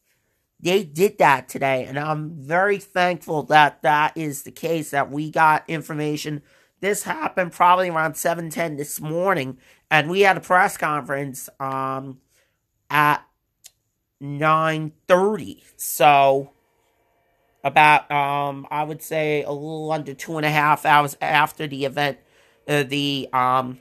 They 0.59 0.83
did 0.83 1.17
that 1.17 1.49
today, 1.49 1.85
and 1.85 1.97
I'm 1.97 2.35
very 2.39 2.77
thankful 2.77 3.43
that 3.43 3.81
that 3.81 4.15
is 4.15 4.43
the 4.43 4.51
case. 4.51 4.91
That 4.91 5.09
we 5.11 5.31
got 5.31 5.67
information. 5.67 6.43
This 6.79 7.03
happened 7.03 7.51
probably 7.51 7.89
around 7.89 8.15
seven 8.15 8.49
ten 8.51 8.77
this 8.77 9.01
morning, 9.01 9.57
and 9.89 10.09
we 10.09 10.21
had 10.21 10.37
a 10.37 10.41
press 10.41 10.77
conference 10.77 11.49
um 11.59 12.19
at 12.91 13.25
9.30. 14.21 15.63
So 15.75 16.51
about, 17.63 18.09
um, 18.11 18.67
I 18.69 18.83
would 18.83 19.01
say 19.01 19.43
a 19.43 19.51
little 19.51 19.91
under 19.91 20.13
two 20.13 20.37
and 20.37 20.45
a 20.45 20.49
half 20.49 20.85
hours 20.85 21.17
after 21.21 21.67
the 21.67 21.85
event, 21.85 22.19
uh, 22.67 22.83
the 22.83 23.29
um, 23.33 23.79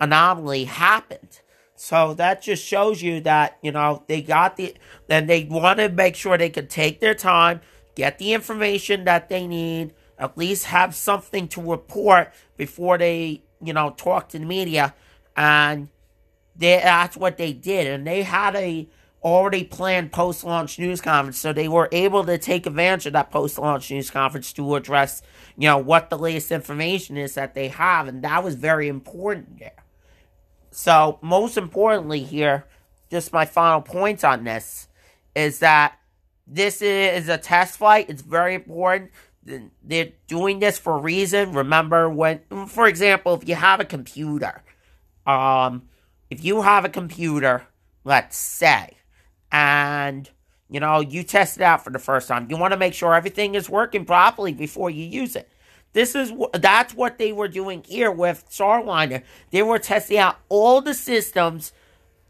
anomaly 0.00 0.64
happened. 0.64 1.40
So 1.74 2.14
that 2.14 2.42
just 2.42 2.64
shows 2.64 3.02
you 3.02 3.20
that, 3.22 3.58
you 3.62 3.72
know, 3.72 4.04
they 4.06 4.22
got 4.22 4.56
the, 4.56 4.74
then 5.08 5.26
they 5.26 5.44
want 5.44 5.78
to 5.78 5.88
make 5.88 6.14
sure 6.14 6.38
they 6.38 6.50
can 6.50 6.68
take 6.68 7.00
their 7.00 7.14
time, 7.14 7.60
get 7.96 8.18
the 8.18 8.32
information 8.34 9.04
that 9.04 9.28
they 9.28 9.46
need, 9.46 9.94
at 10.18 10.38
least 10.38 10.66
have 10.66 10.94
something 10.94 11.48
to 11.48 11.60
report 11.60 12.32
before 12.56 12.98
they, 12.98 13.42
you 13.60 13.72
know, 13.72 13.90
talk 13.96 14.28
to 14.28 14.38
the 14.38 14.44
media. 14.44 14.94
And 15.36 15.88
they, 16.54 16.76
that's 16.76 17.16
what 17.16 17.36
they 17.36 17.52
did. 17.52 17.88
And 17.88 18.06
they 18.06 18.22
had 18.22 18.54
a, 18.54 18.88
already 19.24 19.64
planned 19.64 20.12
post 20.12 20.44
launch 20.44 20.78
news 20.78 21.00
conference, 21.00 21.38
so 21.38 21.52
they 21.52 21.68
were 21.68 21.88
able 21.92 22.24
to 22.24 22.38
take 22.38 22.66
advantage 22.66 23.06
of 23.06 23.12
that 23.12 23.30
post 23.30 23.58
launch 23.58 23.90
news 23.90 24.10
conference 24.10 24.52
to 24.54 24.74
address, 24.74 25.22
you 25.56 25.68
know, 25.68 25.78
what 25.78 26.10
the 26.10 26.18
latest 26.18 26.50
information 26.50 27.16
is 27.16 27.34
that 27.34 27.54
they 27.54 27.68
have, 27.68 28.08
and 28.08 28.22
that 28.24 28.42
was 28.42 28.54
very 28.54 28.88
important 28.88 29.58
there. 29.58 29.84
So, 30.70 31.18
most 31.22 31.56
importantly, 31.56 32.22
here, 32.22 32.66
just 33.10 33.32
my 33.32 33.44
final 33.44 33.80
points 33.80 34.24
on 34.24 34.44
this 34.44 34.88
is 35.34 35.60
that 35.60 35.98
this 36.46 36.82
is 36.82 37.28
a 37.28 37.38
test 37.38 37.78
flight. 37.78 38.08
It's 38.08 38.22
very 38.22 38.54
important. 38.54 39.10
They're 39.44 40.12
doing 40.26 40.60
this 40.60 40.78
for 40.78 40.96
a 40.96 41.00
reason. 41.00 41.52
Remember 41.52 42.08
when, 42.08 42.40
for 42.68 42.86
example, 42.86 43.34
if 43.34 43.48
you 43.48 43.54
have 43.54 43.80
a 43.80 43.84
computer, 43.84 44.62
um, 45.26 45.88
if 46.30 46.44
you 46.44 46.62
have 46.62 46.84
a 46.84 46.88
computer, 46.88 47.66
let's 48.04 48.36
say, 48.36 48.96
and 49.52 50.30
you 50.70 50.80
know 50.80 51.00
you 51.00 51.22
test 51.22 51.58
it 51.58 51.62
out 51.62 51.84
for 51.84 51.90
the 51.90 51.98
first 51.98 52.26
time. 52.26 52.48
You 52.50 52.56
want 52.56 52.72
to 52.72 52.78
make 52.78 52.94
sure 52.94 53.14
everything 53.14 53.54
is 53.54 53.70
working 53.70 54.04
properly 54.04 54.54
before 54.54 54.90
you 54.90 55.04
use 55.04 55.36
it. 55.36 55.48
This 55.92 56.14
is 56.14 56.32
that's 56.54 56.94
what 56.94 57.18
they 57.18 57.32
were 57.32 57.48
doing 57.48 57.84
here 57.86 58.10
with 58.10 58.48
starliner 58.50 59.22
they 59.50 59.62
were 59.62 59.78
testing 59.78 60.16
out 60.16 60.38
all 60.48 60.80
the 60.80 60.94
systems 60.94 61.72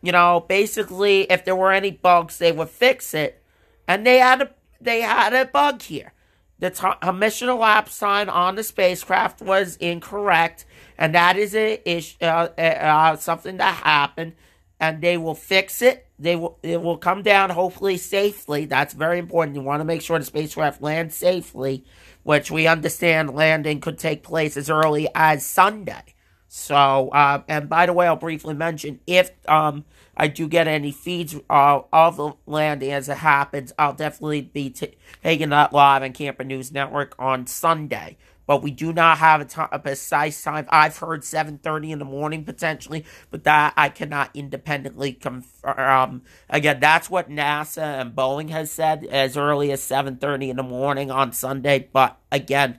you 0.02 0.11
know 0.11 0.45
basically 0.49 1.23
if 1.31 1.45
there 1.45 1.55
were 1.55 1.73
any 1.73 1.93
bugs 1.93 2.38
they 2.38 2.52
would 2.52 2.69
fix 2.69 3.14
it. 3.14 3.43
And 3.87 4.07
they 4.07 4.19
had 4.19 4.43
a 4.43 4.50
they 4.81 5.00
had 5.00 5.33
a 5.33 5.45
bug 5.45 5.83
here. 5.83 6.12
The 6.59 6.71
t- 6.71 7.12
mission 7.12 7.49
elapsed 7.49 7.97
sign 7.97 8.29
on 8.29 8.57
the 8.57 8.64
spacecraft 8.64 9.41
was 9.43 9.76
incorrect 9.76 10.64
and 10.99 11.14
that 11.14 11.37
is 11.37 11.55
a 11.55 11.81
issue 11.88 12.17
uh, 12.21 12.49
uh, 12.59 13.17
something 13.17 13.59
that 13.59 13.75
happened 13.85 14.35
and 14.83 15.01
they 15.01 15.17
will 15.17 15.37
fix 15.37 15.81
it. 15.81 16.09
They 16.19 16.35
will 16.35 16.59
it 16.62 16.83
will 16.83 16.99
come 16.99 17.23
down 17.23 17.51
hopefully 17.51 17.97
safely. 17.97 18.65
That's 18.67 18.93
very 18.93 19.19
important. 19.21 19.57
You 19.57 19.62
want 19.62 19.81
to 19.81 19.85
make 19.85 20.03
sure 20.03 20.19
the 20.19 20.25
spacecraft 20.25 20.83
lands 20.83 21.15
safely, 21.15 21.85
which 22.25 22.51
we 22.51 22.67
understand 22.67 23.33
landing 23.33 23.81
could 23.81 23.97
take 23.97 24.25
place 24.25 24.57
as 24.57 24.69
early 24.69 25.09
as 25.15 25.47
Sunday. 25.47 26.03
So, 26.49 27.09
uh, 27.11 27.43
and 27.49 27.69
by 27.69 27.87
the 27.87 27.93
way, 27.95 28.07
I'll 28.09 28.17
briefly 28.17 28.55
mention 28.55 29.01
if 29.07 29.31
um, 29.49 29.85
I 30.17 30.27
do 30.27 30.49
get 30.49 30.67
any 30.67 30.91
feeds 30.91 31.35
uh, 31.49 31.81
of 31.93 32.17
the 32.17 32.33
landing 32.45 32.91
as 32.91 33.09
it 33.09 33.19
happens, 33.19 33.73
I'll 33.79 33.95
definitely 33.95 34.43
be 34.43 34.69
t- 34.69 34.97
taking 35.23 35.49
that 35.51 35.73
live 35.73 36.03
on 36.03 36.12
Camper 36.12 36.45
News 36.45 36.73
Network 36.73 37.15
on 37.19 37.47
Sunday 37.47 38.19
but 38.46 38.62
we 38.62 38.70
do 38.70 38.92
not 38.92 39.18
have 39.18 39.40
a, 39.72 39.78
precise 39.78 40.42
time. 40.42 40.66
I've 40.68 40.99
heard 40.99 41.22
7.30 41.22 41.90
in 41.90 41.99
the 41.99 42.04
morning 42.04 42.44
potentially, 42.44 43.04
but 43.30 43.44
that 43.44 43.72
I 43.76 43.88
cannot 43.88 44.30
independently 44.34 45.12
confirm. 45.12 46.22
Again, 46.50 46.80
that's 46.80 47.08
what 47.08 47.30
NASA 47.30 48.00
and 48.00 48.14
Boeing 48.14 48.50
has 48.50 48.70
said 48.70 49.04
as 49.06 49.37
early 49.37 49.70
as 49.72 49.80
7.30 49.80 50.50
in 50.50 50.56
the 50.56 50.62
morning 50.62 51.11
on 51.11 51.32
Sunday, 51.32 51.88
but 51.92 52.18
again, 52.30 52.78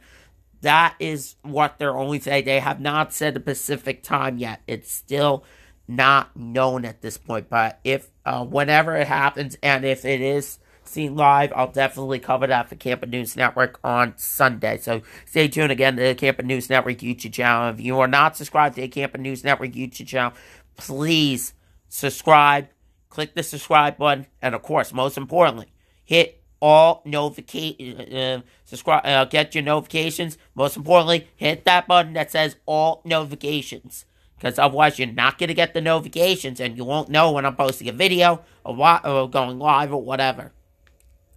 that 0.61 0.95
is 0.97 1.35
what 1.41 1.77
they're 1.77 1.97
only 1.97 2.19
saying. 2.21 2.45
They 2.45 2.59
have 2.59 2.79
not 2.79 3.13
said 3.13 3.35
a 3.35 3.41
specific 3.41 4.01
time 4.01 4.37
yet. 4.37 4.61
It's 4.65 4.91
still 4.91 5.43
not 5.89 6.35
known 6.37 6.85
at 6.85 7.01
this 7.01 7.17
point, 7.17 7.49
but 7.49 7.79
if, 7.83 8.09
uh, 8.25 8.45
whenever 8.45 8.95
it 8.95 9.07
happens, 9.07 9.57
and 9.61 9.83
if 9.83 10.05
it 10.05 10.21
is 10.21 10.59
seen 10.93 11.15
live, 11.15 11.51
I'll 11.55 11.71
definitely 11.71 12.19
cover 12.19 12.47
that 12.47 12.69
for 12.69 12.75
Camper 12.75 13.05
News 13.05 13.35
Network 13.35 13.79
on 13.83 14.13
Sunday. 14.17 14.77
So 14.77 15.01
stay 15.25 15.47
tuned 15.47 15.71
again 15.71 15.95
to 15.97 16.03
the 16.03 16.15
Camper 16.15 16.43
News 16.43 16.69
Network 16.69 16.99
YouTube 16.99 17.33
channel. 17.33 17.69
If 17.69 17.81
you 17.81 17.99
are 17.99 18.07
not 18.07 18.37
subscribed 18.37 18.75
to 18.75 18.81
the 18.81 18.87
Camper 18.87 19.17
News 19.17 19.43
Network 19.43 19.71
YouTube 19.71 20.07
channel, 20.07 20.33
please 20.77 21.53
subscribe. 21.89 22.67
Click 23.09 23.35
the 23.35 23.43
subscribe 23.43 23.97
button, 23.97 24.25
and 24.41 24.55
of 24.55 24.63
course, 24.63 24.91
most 24.91 25.17
importantly, 25.17 25.71
hit 26.03 26.43
all 26.63 27.01
notification 27.03 28.15
uh, 28.15 28.41
subscribe 28.63 29.05
uh, 29.05 29.25
get 29.25 29.53
your 29.53 29.61
notifications 29.61 30.37
most 30.55 30.77
importantly 30.77 31.27
hit 31.35 31.65
that 31.65 31.85
button 31.89 32.13
that 32.13 32.31
says 32.31 32.55
all 32.65 33.01
notifications 33.03 34.05
because 34.37 34.57
otherwise 34.57 34.97
you're 34.97 35.09
not 35.09 35.37
going 35.37 35.49
to 35.49 35.53
get 35.53 35.73
the 35.73 35.81
notifications 35.81 36.61
and 36.61 36.77
you 36.77 36.85
won't 36.85 37.09
know 37.09 37.33
when 37.33 37.45
i'm 37.45 37.53
posting 37.53 37.89
a 37.89 37.91
video 37.91 38.41
or, 38.63 39.05
or 39.05 39.29
going 39.29 39.59
live 39.59 39.91
or 39.91 40.01
whatever 40.01 40.53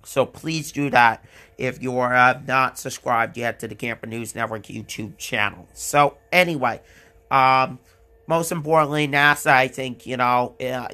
so 0.06 0.24
please 0.24 0.72
do 0.72 0.90
that 0.90 1.24
if 1.58 1.82
you 1.82 1.98
are 1.98 2.14
uh, 2.14 2.40
not 2.46 2.78
subscribed 2.78 3.36
yet 3.36 3.58
to 3.60 3.68
the 3.68 3.74
Camper 3.74 4.06
News 4.06 4.34
Network 4.34 4.64
YouTube 4.64 5.16
channel. 5.18 5.68
So 5.72 6.18
anyway, 6.30 6.80
um, 7.30 7.78
most 8.26 8.52
importantly, 8.52 9.08
NASA, 9.08 9.48
I 9.52 9.68
think, 9.68 10.06
you 10.06 10.16
know, 10.16 10.54
uh, 10.60 10.88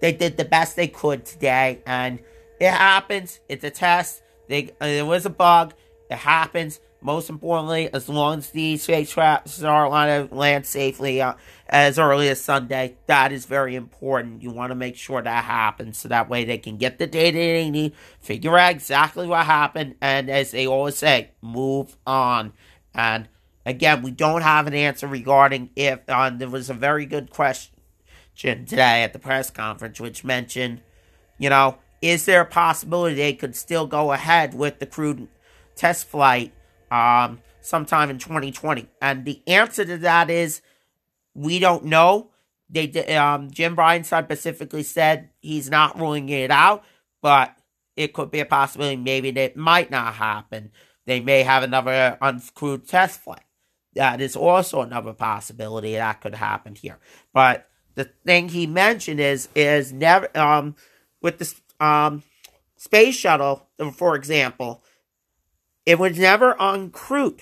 they 0.00 0.12
did 0.12 0.36
the 0.36 0.44
best 0.44 0.76
they 0.76 0.88
could 0.88 1.24
today, 1.24 1.80
and 1.86 2.18
it 2.60 2.70
happens. 2.70 3.40
It's 3.48 3.64
a 3.64 3.70
test. 3.70 4.22
They, 4.48 4.70
there 4.80 5.06
was 5.06 5.26
a 5.26 5.30
bug. 5.30 5.74
It 6.10 6.18
happens. 6.18 6.80
Most 7.04 7.28
importantly, 7.28 7.92
as 7.92 8.08
long 8.08 8.38
as 8.38 8.48
the 8.48 8.78
spacecraft 8.78 9.62
are 9.62 9.86
on 9.86 10.08
to 10.26 10.34
land 10.34 10.64
safely 10.64 11.20
uh, 11.20 11.34
as 11.68 11.98
early 11.98 12.30
as 12.30 12.40
Sunday, 12.40 12.96
that 13.08 13.30
is 13.30 13.44
very 13.44 13.74
important. 13.74 14.42
You 14.42 14.50
want 14.50 14.70
to 14.70 14.74
make 14.74 14.96
sure 14.96 15.20
that 15.20 15.44
happens 15.44 15.98
so 15.98 16.08
that 16.08 16.30
way 16.30 16.46
they 16.46 16.56
can 16.56 16.78
get 16.78 16.98
the 16.98 17.06
data 17.06 17.36
they 17.36 17.68
need, 17.68 17.92
figure 18.20 18.56
out 18.56 18.70
exactly 18.70 19.26
what 19.26 19.44
happened, 19.44 19.96
and 20.00 20.30
as 20.30 20.52
they 20.52 20.66
always 20.66 20.96
say, 20.96 21.32
move 21.42 21.94
on. 22.06 22.54
And 22.94 23.28
again, 23.66 24.00
we 24.00 24.10
don't 24.10 24.40
have 24.40 24.66
an 24.66 24.72
answer 24.72 25.06
regarding 25.06 25.68
if 25.76 26.00
uh, 26.08 26.30
there 26.30 26.48
was 26.48 26.70
a 26.70 26.74
very 26.74 27.04
good 27.04 27.28
question 27.28 27.70
today 28.34 29.02
at 29.02 29.12
the 29.12 29.18
press 29.18 29.50
conference, 29.50 30.00
which 30.00 30.24
mentioned, 30.24 30.80
you 31.36 31.50
know, 31.50 31.76
is 32.00 32.24
there 32.24 32.40
a 32.40 32.46
possibility 32.46 33.16
they 33.16 33.34
could 33.34 33.54
still 33.54 33.86
go 33.86 34.12
ahead 34.12 34.54
with 34.54 34.78
the 34.78 34.86
crewed 34.86 35.28
test 35.76 36.06
flight 36.08 36.54
um, 36.94 37.40
sometime 37.60 38.10
in 38.10 38.18
2020? 38.18 38.88
And 39.00 39.24
the 39.24 39.42
answer 39.46 39.84
to 39.84 39.98
that 39.98 40.30
is 40.30 40.62
we 41.34 41.58
don't 41.58 41.84
know. 41.84 42.30
They 42.70 42.90
um, 43.16 43.50
Jim 43.50 43.76
Bridenstine 43.76 44.24
specifically 44.24 44.82
said 44.82 45.30
he's 45.40 45.70
not 45.70 45.98
ruling 45.98 46.28
it 46.28 46.50
out, 46.50 46.84
but 47.20 47.56
it 47.96 48.12
could 48.12 48.30
be 48.30 48.40
a 48.40 48.46
possibility. 48.46 48.96
Maybe 48.96 49.30
that 49.32 49.56
might 49.56 49.90
not 49.90 50.14
happen. 50.14 50.70
They 51.06 51.20
may 51.20 51.42
have 51.42 51.62
another 51.62 52.16
uncrewed 52.22 52.88
test 52.88 53.20
flight. 53.20 53.42
That 53.94 54.20
is 54.20 54.34
also 54.34 54.80
another 54.80 55.12
possibility 55.12 55.92
that 55.92 56.20
could 56.20 56.34
happen 56.34 56.74
here. 56.74 56.98
But 57.32 57.68
the 57.94 58.10
thing 58.24 58.48
he 58.48 58.66
mentioned 58.66 59.20
is 59.20 59.48
is 59.54 59.92
never 59.92 60.36
um 60.36 60.74
with 61.20 61.38
the 61.38 61.84
um 61.84 62.22
space 62.76 63.14
shuttle, 63.14 63.68
for 63.94 64.16
example, 64.16 64.82
it 65.86 65.98
was 65.98 66.18
never 66.18 66.54
uncrewed. 66.54 67.40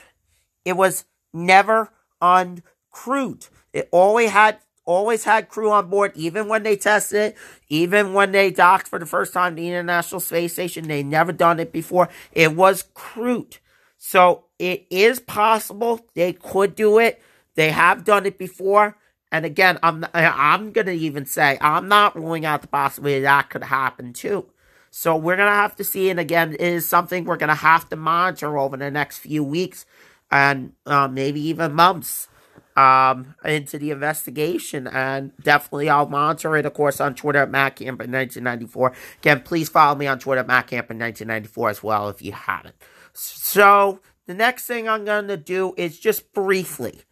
It 0.65 0.77
was 0.77 1.05
never 1.33 1.91
uncrewed. 2.21 3.49
It 3.73 3.89
always 3.93 4.31
had 4.31 4.59
always 4.85 5.25
had 5.25 5.49
crew 5.49 5.71
on 5.71 5.89
board, 5.89 6.13
even 6.17 6.49
when 6.49 6.65
they 6.65 6.77
tested 6.77 7.21
it, 7.21 7.37
even 7.69 8.15
when 8.15 8.33
they 8.33 8.51
docked 8.51 8.89
for 8.89 8.99
the 8.99 9.07
first 9.07 9.33
time 9.33 9.55
the 9.55 9.69
International 9.69 10.21
Space 10.21 10.53
Station. 10.55 10.89
They 10.89 11.03
never 11.03 11.33
done 11.33 11.61
it 11.61 11.73
before. 11.73 12.09
It 12.33 12.55
was 12.57 12.85
crewed. 12.95 13.59
So 13.99 14.47
it 14.59 14.87
is 14.91 15.21
possible 15.21 16.01
they 16.15 16.33
could 16.33 16.75
do 16.75 16.99
it. 16.99 17.23
They 17.55 17.71
have 17.71 18.05
done 18.05 18.27
it 18.27 18.39
before. 18.39 18.97
And 19.31 19.47
again, 19.47 19.79
I'm 19.83 20.05
I'm 20.13 20.73
gonna 20.73 20.93
even 20.93 21.25
say 21.27 21.57
I'm 21.61 21.89
not 21.89 22.17
ruling 22.17 22.45
out 22.45 22.63
the 22.63 22.69
possibility 22.69 23.21
that 23.23 23.49
could 23.51 23.65
happen 23.65 24.13
too. 24.13 24.47
So 24.95 25.17
we're 25.17 25.37
gonna 25.37 25.51
have 25.51 25.75
to 25.77 25.85
see, 25.85 26.11
and 26.11 26.21
again, 26.21 26.53
it 26.53 26.61
is 26.61 26.87
something 26.87 27.25
we're 27.25 27.39
gonna 27.39 27.55
have 27.55 27.89
to 27.89 27.97
monitor 27.97 28.59
over 28.59 28.77
the 28.77 28.91
next 28.91 29.19
few 29.19 29.43
weeks 29.43 29.87
and 30.31 30.75
uh, 30.85 31.09
maybe 31.09 31.41
even 31.41 31.73
months 31.73 32.29
um, 32.77 33.35
into 33.43 33.79
the 33.79 33.91
investigation. 33.91 34.87
And 34.87 35.33
definitely, 35.43 35.89
I'll 35.89 36.09
monitor 36.09 36.57
it, 36.57 36.67
of 36.67 36.75
course, 36.75 37.01
on 37.01 37.15
Twitter 37.15 37.41
at 37.41 37.51
MattCamp1994. 37.51 38.95
Again, 39.21 39.41
please 39.41 39.71
follow 39.71 39.97
me 39.97 40.07
on 40.07 40.19
Twitter 40.19 40.43
at 40.43 40.47
MattCamp1994 40.47 41.71
as 41.71 41.83
well 41.83 42.11
if 42.11 42.21
you 42.21 42.33
haven't. 42.33 42.75
So 43.15 44.01
the 44.27 44.35
next 44.35 44.67
thing 44.67 44.89
I'm 44.89 45.07
going 45.07 45.29
to 45.29 45.39
do 45.39 45.73
is 45.79 45.99
just 45.99 46.35
briefly 46.35 47.03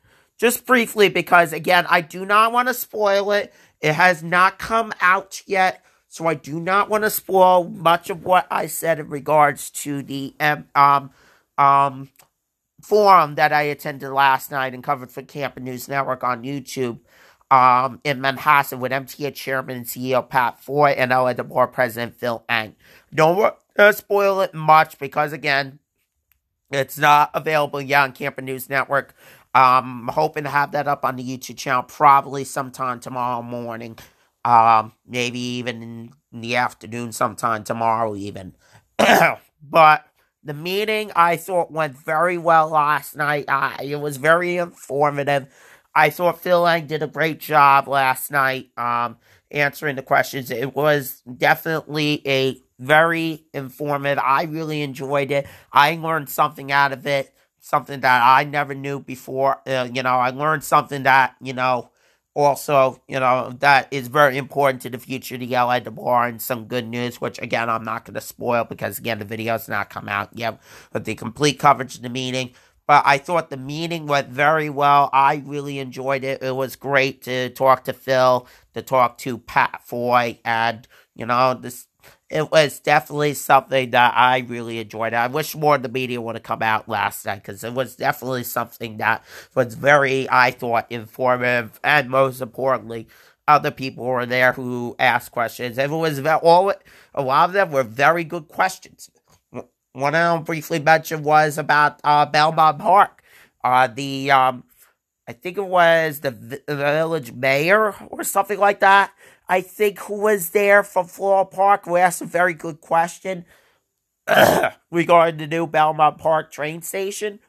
just 0.41 0.65
briefly, 0.65 1.11
because 1.11 1.53
again, 1.53 1.85
I 1.91 2.01
do 2.01 2.25
not 2.25 2.51
want 2.51 2.69
to 2.69 2.75
spoil 2.75 3.31
it. 3.33 3.53
It 3.83 3.93
has 3.93 4.23
not 4.23 4.59
come 4.59 4.91
out 5.03 5.43
yet, 5.47 5.85
so 6.11 6.27
I 6.27 6.35
do 6.35 6.61
not 6.61 6.91
want 6.91 7.05
to 7.05 7.11
spoil 7.11 7.65
much 7.65 8.11
of 8.11 8.25
what 8.25 8.47
I 8.51 8.67
said 8.67 8.99
in 8.99 9.09
regards 9.09 9.71
to 9.71 10.03
the 10.03 10.35
um 10.75 11.11
um 11.57 12.11
forum 12.83 13.37
that 13.37 13.53
I 13.53 13.63
attended 13.63 14.11
last 14.11 14.51
night 14.51 14.75
and 14.75 14.83
covered 14.85 15.11
for 15.11 15.23
Camper 15.23 15.61
News 15.61 15.89
Network 15.89 16.25
on 16.25 16.43
YouTube 16.43 16.99
um, 17.51 18.01
in 18.05 18.21
Manhasset 18.21 18.79
with 18.79 18.93
MTA 18.93 19.35
Chairman 19.35 19.77
and 19.77 19.87
CEO 19.87 20.27
Pat 20.27 20.63
Foye 20.63 20.91
and 20.91 21.11
LIRR 21.11 21.73
President 21.73 22.15
Phil 22.17 22.45
Eng. 22.49 22.75
Don't 23.15 23.55
to 23.77 23.93
spoil 23.93 24.41
it 24.41 24.55
much 24.55 24.99
because, 24.99 25.33
again, 25.33 25.79
it's 26.71 26.99
not 26.99 27.31
available 27.35 27.81
yet 27.81 28.03
on 28.03 28.13
Camper 28.13 28.43
News 28.43 28.69
Network. 28.69 29.15
Um, 29.53 30.09
I'm 30.09 30.15
hoping 30.15 30.45
to 30.45 30.51
have 30.51 30.73
that 30.73 30.87
up 30.87 31.05
on 31.05 31.17
the 31.17 31.25
YouTube 31.25 31.57
channel 31.57 31.83
probably 31.83 32.45
sometime 32.45 33.01
tomorrow 33.01 33.43
morning. 33.43 33.99
Um, 34.45 34.93
maybe 35.07 35.39
even 35.39 35.83
in 36.33 36.41
the 36.41 36.57
afternoon, 36.57 37.13
sometime 37.13 37.65
tomorrow, 37.65 38.17
even. 38.17 38.57
but 39.63 40.05
the 40.43 40.55
meeting 40.55 41.13
I 41.15 41.37
thought 41.37 41.71
went 41.71 41.97
very 41.97 42.39
well 42.39 42.69
last 42.71 43.17
night. 43.17 43.45
Uh, 43.49 43.77
it 43.83 43.97
was 43.97 44.17
very 44.17 44.57
informative. 44.57 45.47
I 45.95 46.11
thought 46.11 46.41
Phil 46.41 46.67
Eng 46.67 46.87
did 46.87 47.03
a 47.03 47.07
great 47.07 47.41
job 47.41 47.89
last 47.89 48.31
night 48.31 48.71
um, 48.79 49.19
answering 49.51 49.97
the 49.97 50.03
questions. 50.03 50.51
It 50.51 50.75
was 50.75 51.21
definitely 51.37 52.23
a 52.27 52.57
very 52.79 53.45
informative. 53.53 54.23
I 54.25 54.45
really 54.45 54.81
enjoyed 54.83 55.31
it. 55.33 55.47
I 55.73 55.97
learned 55.97 56.31
something 56.31 56.73
out 56.73 56.93
of 56.93 57.07
it 57.07 57.35
something 57.61 58.01
that 58.01 58.23
I 58.23 58.45
never 58.45 58.75
knew 58.75 59.01
before. 59.01 59.61
Uh, 59.67 59.89
you 59.93 60.03
know, 60.03 60.15
I 60.15 60.31
learned 60.31 60.65
something 60.65 61.05
that, 61.05 61.37
you 61.41 61.53
know, 61.53 61.91
also, 62.35 63.03
you 63.09 63.19
know, 63.19 63.53
that 63.59 63.89
is 63.91 64.09
very 64.09 64.37
important 64.37 64.83
to 64.83 64.91
the 64.91 64.99
future 64.99 65.35
of 65.35 65.41
the 65.41 65.49
LIRR 65.49 66.29
and 66.29 66.41
some 66.41 66.67
good 66.67 66.87
news, 66.87 67.21
which 67.21 67.41
again, 67.41 67.69
I'm 67.69 67.85
not 67.85 68.05
going 68.05 68.15
to 68.15 68.21
spoil 68.21 68.65
because 68.65 68.99
again, 68.99 69.19
the 69.19 69.25
video's 69.25 69.69
not 69.69 69.91
come 69.91 70.09
out 70.09 70.31
yet 70.35 70.61
with 70.93 71.05
the 71.05 71.15
complete 71.15 71.59
coverage 71.59 71.97
of 71.97 72.03
the 72.03 72.09
meeting. 72.09 72.53
But 72.87 73.05
I 73.07 73.19
thought 73.19 73.51
the 73.51 73.57
meeting 73.57 74.07
went 74.07 74.29
very 74.29 74.69
well. 74.69 75.11
I 75.13 75.43
really 75.47 75.79
enjoyed 75.79 76.25
it. 76.25 76.43
It 76.43 76.57
was 76.57 76.75
great 76.75 77.23
to 77.23 77.51
talk 77.51 77.85
to 77.85 77.93
Phil, 77.93 78.49
to 78.75 78.83
talk 78.83 79.19
to 79.19 79.39
Pat 79.39 79.83
Foye, 79.85 80.41
and, 80.45 80.89
you 81.15 81.25
know, 81.25 81.55
this 81.55 81.87
it 82.31 82.51
was 82.53 82.79
definitely 82.79 83.35
something 83.35 83.91
that 83.91 84.15
I 84.17 84.39
really 84.39 84.79
enjoyed. 84.79 85.15
I 85.15 85.27
wish 85.27 85.57
more 85.57 85.75
of 85.75 85.83
the 85.83 85.89
media 85.89 86.21
would 86.21 86.37
have 86.37 86.45
come 86.45 86.63
out 86.63 86.89
last 86.89 87.27
night 87.27 87.43
because 87.43 87.65
it 87.65 87.75
was 87.75 87.97
definitely 87.97 88.45
something 88.45 88.99
that 88.99 89.25
was 89.55 89.75
very, 89.75 90.29
I 90.31 90.53
thought, 90.53 90.87
informative 90.91 91.81
and 91.83 92.09
most 92.09 92.41
importantly, 92.41 93.09
other 93.49 93.73
people 93.73 94.05
were 94.05 94.27
there 94.27 94.53
who 94.53 94.95
asked 94.99 95.33
questions. 95.33 95.77
And 95.77 95.93
it 95.93 95.97
was 95.97 96.25
all 96.25 96.73
a 97.15 97.23
lot 97.23 97.49
of 97.49 97.53
them 97.53 97.73
were 97.73 97.83
very 97.83 98.23
good 98.23 98.47
questions. 98.47 99.11
One 99.93 100.13
them 100.13 100.45
briefly 100.45 100.79
mentioned 100.79 101.25
was 101.25 101.59
about 101.59 102.01
uh, 102.05 102.27
Belmont 102.27 102.79
Park. 102.79 103.25
Uh, 103.65 103.89
the 103.89 104.31
um, 104.31 104.65
I 105.31 105.33
think 105.33 105.57
it 105.59 105.67
was 105.67 106.21
the, 106.21 106.33
village 106.67 107.33
mayor 107.33 107.95
or 108.11 108.25
something 108.25 108.59
like 108.59 108.81
that 108.81 109.13
I 109.51 109.63
think, 109.63 109.99
who 109.99 110.21
was 110.21 110.51
there 110.51 110.85
from 110.85 111.07
Floral 111.07 111.45
Park, 111.45 111.85
who 111.85 111.97
asked 111.97 112.23
a 112.23 112.25
very 112.25 112.55
good 112.55 112.81
question 112.81 113.45
regarding 114.93 115.39
the 115.39 115.49
new 115.49 115.67
Belmont 115.67 116.19
Park 116.19 116.53
train 116.53 116.83
station 116.83 117.41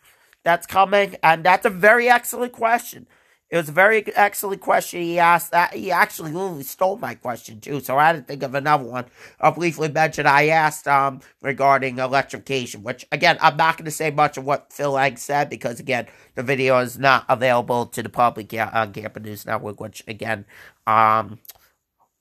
that's 0.44 0.66
coming. 0.66 1.16
And 1.22 1.44
that's 1.44 1.64
a 1.64 1.70
very 1.70 2.10
excellent 2.10 2.54
question. 2.54 3.06
It 3.52 3.58
was 3.58 3.68
a 3.68 3.74
very 3.74 4.08
excellent 4.16 4.62
question 4.62 5.02
he 5.02 5.20
asked. 5.20 5.52
That 5.52 5.74
he 5.74 5.92
actually 5.92 6.32
literally 6.32 6.64
stole 6.64 6.98
my 6.98 7.16
question 7.16 7.60
too, 7.60 7.82
so 7.82 7.98
I 7.98 8.08
had 8.08 8.16
to 8.16 8.22
think 8.22 8.44
of 8.44 8.56
another 8.56 8.86
one. 8.86 9.06
I'll 9.42 9.52
briefly 9.52 9.90
mentioned 9.90 10.28
I 10.28 10.48
asked 10.48 10.88
um 10.88 11.20
regarding 11.42 12.00
electrification, 12.00 12.82
which 12.84 13.06
again 13.12 13.38
I'm 13.42 13.58
not 13.58 13.78
going 13.78 13.86
to 13.86 13.92
say 13.92 14.10
much 14.10 14.38
of 14.38 14.46
what 14.46 14.72
Phil 14.72 14.98
Eng 14.98 15.18
said 15.18 15.50
because 15.50 15.82
again 15.82 16.08
the 16.36 16.44
video 16.44 16.80
is 16.80 16.98
not 16.98 17.26
available 17.28 17.88
to 17.88 18.02
the 18.02 18.10
public 18.10 18.54
yet 18.54 18.74
on 18.74 18.94
Camper 18.94 19.20
News 19.20 19.46
Network, 19.46 19.82
which 19.82 20.02
again 20.08 20.46
um 20.88 21.40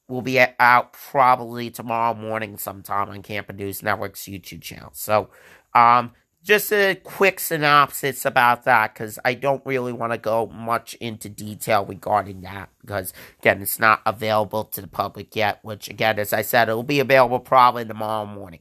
will 0.09 0.23
be 0.23 0.41
out 0.59 0.93
probably 0.93 1.71
tomorrow 1.71 2.15
morning 2.15 2.59
sometime 2.59 3.09
on 3.09 3.23
Camper 3.23 3.53
News 3.53 3.83
Network's 3.83 4.23
YouTube 4.23 4.61
channel. 4.61 4.91
So, 4.93 5.31
um, 5.75 6.13
just 6.43 6.73
a 6.73 6.95
quick 6.95 7.39
synopsis 7.39 8.25
about 8.25 8.65
that 8.65 8.95
because 8.95 9.19
I 9.25 9.35
don't 9.35 9.65
really 9.67 9.93
want 9.93 10.13
to 10.13 10.19
go 10.19 10.47
much 10.47 10.95
into 10.95 11.29
detail 11.29 11.85
regarding 11.85 12.41
that 12.43 12.71
because, 12.81 13.13
again, 13.41 13.61
it's 13.61 13.79
not 13.79 14.01
available 14.07 14.65
to 14.65 14.81
the 14.81 14.87
public 14.87 15.37
yet, 15.37 15.59
which, 15.63 15.89
again, 15.89 16.19
as 16.19 16.33
I 16.33 16.43
said, 16.43 16.69
it 16.69 16.75
will 16.75 16.83
be 16.83 17.01
available 17.01 17.41
probably 17.41 17.85
tomorrow 17.85 18.25
morning. 18.25 18.61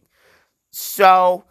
So, 0.71 1.45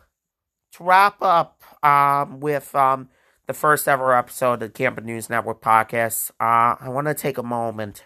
to 0.72 0.84
wrap 0.84 1.22
up 1.22 1.62
um, 1.82 2.40
with 2.40 2.74
um, 2.74 3.08
the 3.46 3.54
first 3.54 3.88
ever 3.88 4.14
episode 4.14 4.54
of 4.54 4.60
the 4.60 4.68
Camper 4.68 5.00
News 5.00 5.30
Network 5.30 5.62
podcast, 5.62 6.30
uh, 6.40 6.76
I 6.78 6.88
want 6.88 7.06
to 7.06 7.14
take 7.14 7.38
a 7.38 7.42
moment 7.42 8.04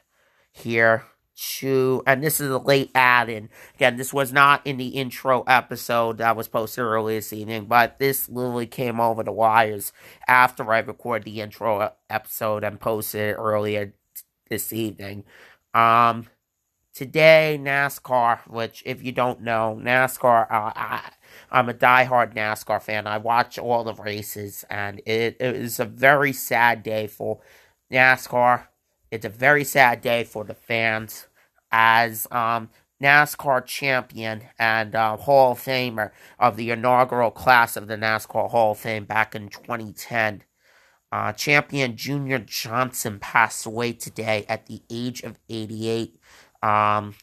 here 0.52 1.06
to, 1.34 2.02
and 2.06 2.22
this 2.22 2.40
is 2.40 2.50
a 2.50 2.58
late 2.58 2.90
add 2.94 3.28
in. 3.28 3.48
Again, 3.74 3.96
this 3.96 4.12
was 4.12 4.32
not 4.32 4.66
in 4.66 4.76
the 4.76 4.88
intro 4.88 5.42
episode 5.42 6.18
that 6.18 6.36
was 6.36 6.48
posted 6.48 6.84
earlier 6.84 7.18
this 7.18 7.32
evening, 7.32 7.64
but 7.66 7.98
this 7.98 8.28
literally 8.28 8.66
came 8.66 9.00
over 9.00 9.22
the 9.22 9.32
wires 9.32 9.92
after 10.28 10.70
I 10.72 10.80
recorded 10.80 11.24
the 11.24 11.40
intro 11.40 11.92
episode 12.10 12.64
and 12.64 12.80
posted 12.80 13.30
it 13.30 13.34
earlier 13.34 13.94
this 14.48 14.72
evening. 14.72 15.24
Um, 15.74 16.26
today, 16.94 17.58
NASCAR, 17.60 18.46
which 18.48 18.82
if 18.84 19.02
you 19.02 19.12
don't 19.12 19.40
know, 19.40 19.78
NASCAR, 19.80 20.46
uh, 20.50 21.00
I'm 21.50 21.68
a 21.68 21.74
diehard 21.74 22.34
NASCAR 22.34 22.82
fan. 22.82 23.06
I 23.06 23.18
watch 23.18 23.58
all 23.58 23.84
the 23.84 23.94
races, 23.94 24.64
and 24.68 25.00
it, 25.06 25.36
it 25.40 25.56
is 25.56 25.80
a 25.80 25.84
very 25.86 26.32
sad 26.32 26.82
day 26.82 27.06
for 27.06 27.40
NASCAR. 27.90 28.66
It's 29.12 29.26
a 29.26 29.28
very 29.28 29.62
sad 29.62 30.00
day 30.00 30.24
for 30.24 30.42
the 30.42 30.54
fans 30.54 31.26
as 31.70 32.26
um, 32.30 32.70
NASCAR 33.00 33.66
champion 33.66 34.44
and 34.58 34.94
uh, 34.94 35.18
Hall 35.18 35.52
of 35.52 35.58
Famer 35.58 36.12
of 36.38 36.56
the 36.56 36.70
inaugural 36.70 37.30
class 37.30 37.76
of 37.76 37.88
the 37.88 37.96
NASCAR 37.96 38.50
Hall 38.50 38.72
of 38.72 38.78
Fame 38.78 39.04
back 39.04 39.34
in 39.34 39.50
2010. 39.50 40.44
Uh, 41.12 41.30
champion 41.34 41.94
Junior 41.94 42.38
Johnson 42.38 43.18
passed 43.18 43.66
away 43.66 43.92
today 43.92 44.46
at 44.48 44.64
the 44.64 44.80
age 44.90 45.20
of 45.20 45.38
88. 45.46 46.18
Um, 46.62 47.14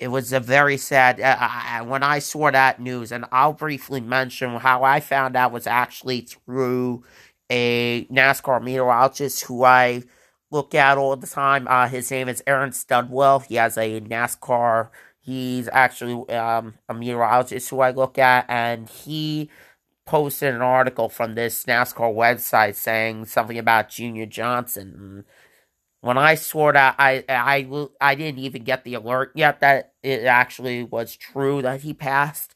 it 0.00 0.08
was 0.08 0.32
a 0.32 0.40
very 0.40 0.76
sad. 0.76 1.20
Uh, 1.20 1.36
I, 1.38 1.82
when 1.82 2.02
I 2.02 2.18
saw 2.18 2.50
that 2.50 2.80
news, 2.80 3.12
and 3.12 3.26
I'll 3.30 3.52
briefly 3.52 4.00
mention 4.00 4.56
how 4.56 4.82
I 4.82 4.98
found 4.98 5.36
out 5.36 5.52
was 5.52 5.68
actually 5.68 6.22
through 6.22 7.04
a 7.48 8.06
NASCAR 8.06 8.60
meteorologist 8.60 9.44
who 9.44 9.62
I 9.62 10.02
look 10.54 10.74
at 10.74 10.96
all 10.96 11.16
the 11.16 11.26
time. 11.26 11.66
Uh, 11.68 11.88
his 11.88 12.10
name 12.10 12.28
is 12.28 12.42
Aaron 12.46 12.70
Studwell. 12.70 13.44
He 13.44 13.56
has 13.56 13.76
a 13.76 14.00
NASCAR. 14.00 14.88
He's 15.20 15.68
actually 15.72 16.32
um, 16.34 16.74
a 16.88 16.94
meteorologist 16.94 17.68
who 17.68 17.80
I 17.80 17.90
look 17.90 18.18
at, 18.18 18.46
and 18.48 18.88
he 18.88 19.50
posted 20.06 20.54
an 20.54 20.62
article 20.62 21.08
from 21.08 21.34
this 21.34 21.64
NASCAR 21.64 22.14
website 22.14 22.76
saying 22.76 23.24
something 23.26 23.58
about 23.58 23.88
Junior 23.88 24.26
Johnson. 24.26 25.24
When 26.02 26.18
I 26.18 26.36
saw 26.36 26.70
that, 26.70 26.94
I, 26.98 27.24
I, 27.28 27.88
I 28.00 28.14
didn't 28.14 28.40
even 28.40 28.62
get 28.62 28.84
the 28.84 28.94
alert 28.94 29.32
yet 29.34 29.60
that 29.60 29.94
it 30.02 30.24
actually 30.24 30.84
was 30.84 31.16
true 31.16 31.62
that 31.62 31.80
he 31.80 31.94
passed. 31.94 32.53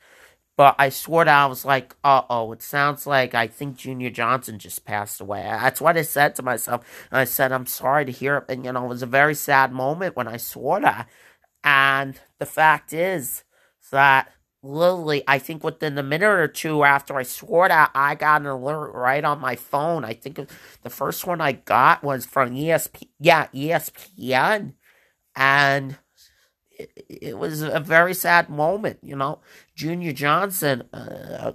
But 0.58 0.76
I 0.78 0.90
swore 0.90 1.24
that 1.24 1.44
I 1.44 1.46
was 1.46 1.64
like, 1.64 1.96
uh 2.04 2.22
oh, 2.30 2.52
it 2.52 2.62
sounds 2.62 3.06
like 3.06 3.34
I 3.34 3.48
think 3.48 3.76
Junior 3.78 4.10
Johnson 4.10 4.58
just 4.58 4.84
passed 4.84 5.22
away. 5.22 5.42
That's 5.44 5.80
what 5.80 5.96
I 5.96 6.02
said 6.02 6.36
to 6.36 6.42
myself. 6.42 6.84
And 7.12 7.20
I 7.20 7.24
said, 7.24 7.52
I'm 7.52 7.66
sorry 7.66 8.04
to 8.06 8.12
hear 8.12 8.38
it. 8.38 8.46
And, 8.50 8.66
you 8.66 8.72
know, 8.72 8.86
it 8.86 8.88
was 8.88 9.02
a 9.04 9.06
very 9.06 9.36
sad 9.36 9.72
moment 9.72 10.16
when 10.16 10.28
I 10.28 10.38
swore 10.38 10.80
that. 10.80 11.08
And 11.64 12.20
the 12.40 12.46
fact 12.46 12.92
is 12.92 13.44
that 13.92 14.32
literally, 14.62 15.22
I 15.28 15.38
think 15.38 15.64
within 15.64 15.96
a 15.98 16.02
minute 16.02 16.26
or 16.26 16.48
two 16.48 16.84
after 16.84 17.16
I 17.16 17.22
swore 17.22 17.68
that, 17.68 17.92
I 17.94 18.16
got 18.16 18.40
an 18.42 18.48
alert 18.48 18.92
right 18.94 19.24
on 19.24 19.40
my 19.40 19.56
phone. 19.56 20.04
I 20.04 20.14
think 20.14 20.40
the 20.82 20.90
first 20.90 21.26
one 21.26 21.40
I 21.40 21.52
got 21.52 22.02
was 22.02 22.26
from 22.26 22.50
ESP, 22.50 23.08
yeah, 23.20 23.46
ESPN. 23.54 24.74
And 25.36 25.98
it, 26.70 26.90
it 27.08 27.38
was 27.38 27.62
a 27.62 27.80
very 27.80 28.14
sad 28.14 28.48
moment, 28.48 28.98
you 29.02 29.16
know. 29.16 29.40
Junior 29.78 30.12
Johnson, 30.12 30.82
uh, 30.92 31.52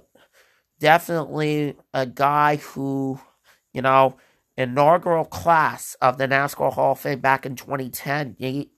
definitely 0.80 1.76
a 1.92 2.06
guy 2.06 2.56
who, 2.56 3.20
you 3.74 3.82
know, 3.82 4.16
inaugural 4.56 5.26
class 5.26 5.94
of 6.00 6.16
the 6.16 6.26
NASCAR 6.26 6.72
Hall 6.72 6.92
of 6.92 7.00
Fame 7.00 7.20
back 7.20 7.44
in 7.44 7.54
2010. 7.54 8.36
He, 8.38 8.70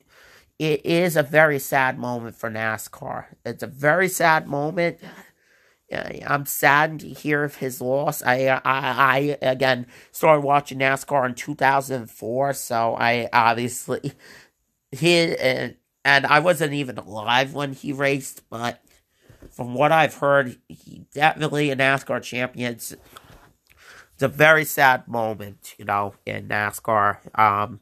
it 0.59 0.85
is 0.85 1.16
a 1.16 1.22
very 1.22 1.61
sad 1.61 1.96
moment 1.96 2.35
for 2.35 2.50
NASCAR. 2.50 3.26
It's 3.44 3.62
a 3.62 3.68
very 3.68 4.09
sad 4.09 4.48
moment. 4.48 4.98
I'm 5.92 6.44
saddened 6.44 7.02
to 7.02 7.11
hear 7.11 7.44
of 7.44 7.54
his 7.54 7.80
loss. 7.80 8.24
I, 8.24 8.48
I, 8.48 8.59
I 8.64 9.38
again 9.42 9.87
started 10.11 10.40
watching 10.40 10.80
NASCAR 10.80 11.24
in 11.24 11.37
2004, 11.37 12.52
so 12.52 12.96
I 12.98 13.28
obviously 13.32 14.12
he 14.90 15.37
and 16.04 16.26
I 16.26 16.40
wasn't 16.40 16.72
even 16.72 16.98
alive 16.98 17.54
when 17.54 17.74
he 17.74 17.92
raced, 17.92 18.42
but 18.50 18.82
from 19.57 19.73
what 19.73 19.90
I've 19.90 20.14
heard, 20.16 20.59
he 20.69 21.07
definitely 21.14 21.71
a 21.71 21.77
NASCAR 21.77 22.23
champion. 22.23 22.73
It's, 22.73 22.92
it's 22.92 24.23
a 24.23 24.29
very 24.29 24.66
sad 24.66 25.09
moment, 25.09 25.75
you 25.79 25.87
know, 25.87 26.14
in 26.27 26.49
NASCAR. 26.49 27.38
Um, 27.38 27.81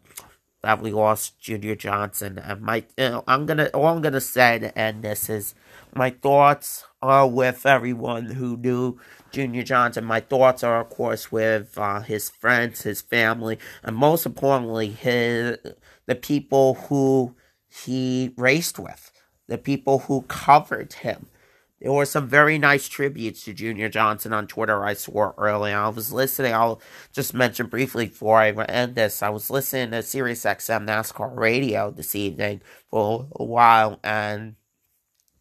that 0.62 0.80
we 0.80 0.92
lost 0.92 1.38
Junior 1.40 1.74
Johnson. 1.74 2.38
And 2.38 2.62
my, 2.62 2.84
you 2.96 3.10
know, 3.10 3.24
I'm 3.26 3.44
gonna, 3.44 3.66
all 3.74 3.86
I'm 3.86 4.00
gonna 4.00 4.20
say 4.20 4.60
to 4.60 4.78
end 4.78 5.02
this 5.02 5.28
is, 5.28 5.54
my 5.94 6.10
thoughts 6.10 6.84
are 7.02 7.28
with 7.28 7.66
everyone 7.66 8.26
who 8.26 8.56
knew 8.56 8.98
Junior 9.32 9.64
Johnson. 9.64 10.04
My 10.04 10.20
thoughts 10.20 10.62
are, 10.62 10.80
of 10.80 10.90
course, 10.90 11.30
with 11.30 11.76
uh, 11.76 12.00
his 12.00 12.30
friends, 12.30 12.82
his 12.82 13.02
family, 13.02 13.58
and 13.82 13.96
most 13.96 14.24
importantly, 14.24 14.88
his 14.88 15.58
the 16.06 16.14
people 16.14 16.74
who 16.74 17.34
he 17.68 18.32
raced 18.36 18.78
with, 18.78 19.10
the 19.48 19.58
people 19.58 20.00
who 20.00 20.22
covered 20.22 20.92
him. 20.94 21.26
There 21.80 21.92
were 21.92 22.06
some 22.06 22.28
very 22.28 22.56
nice 22.58 22.88
tributes 22.88 23.44
to 23.44 23.52
Junior 23.52 23.88
Johnson 23.88 24.32
on 24.32 24.46
Twitter 24.46 24.84
I 24.84 24.94
saw 24.94 25.32
earlier. 25.36 25.76
I 25.76 25.88
was 25.88 26.12
listening, 26.12 26.54
I'll 26.54 26.80
just 27.12 27.34
mention 27.34 27.66
briefly 27.66 28.06
before 28.06 28.38
I 28.38 28.50
end 28.52 28.94
this. 28.94 29.22
I 29.22 29.28
was 29.28 29.50
listening 29.50 29.90
to 29.90 30.02
Sirius 30.02 30.44
XM 30.44 30.86
NASCAR 30.86 31.36
radio 31.36 31.90
this 31.90 32.14
evening 32.14 32.62
for 32.90 33.28
a 33.36 33.44
while, 33.44 33.98
and 34.02 34.54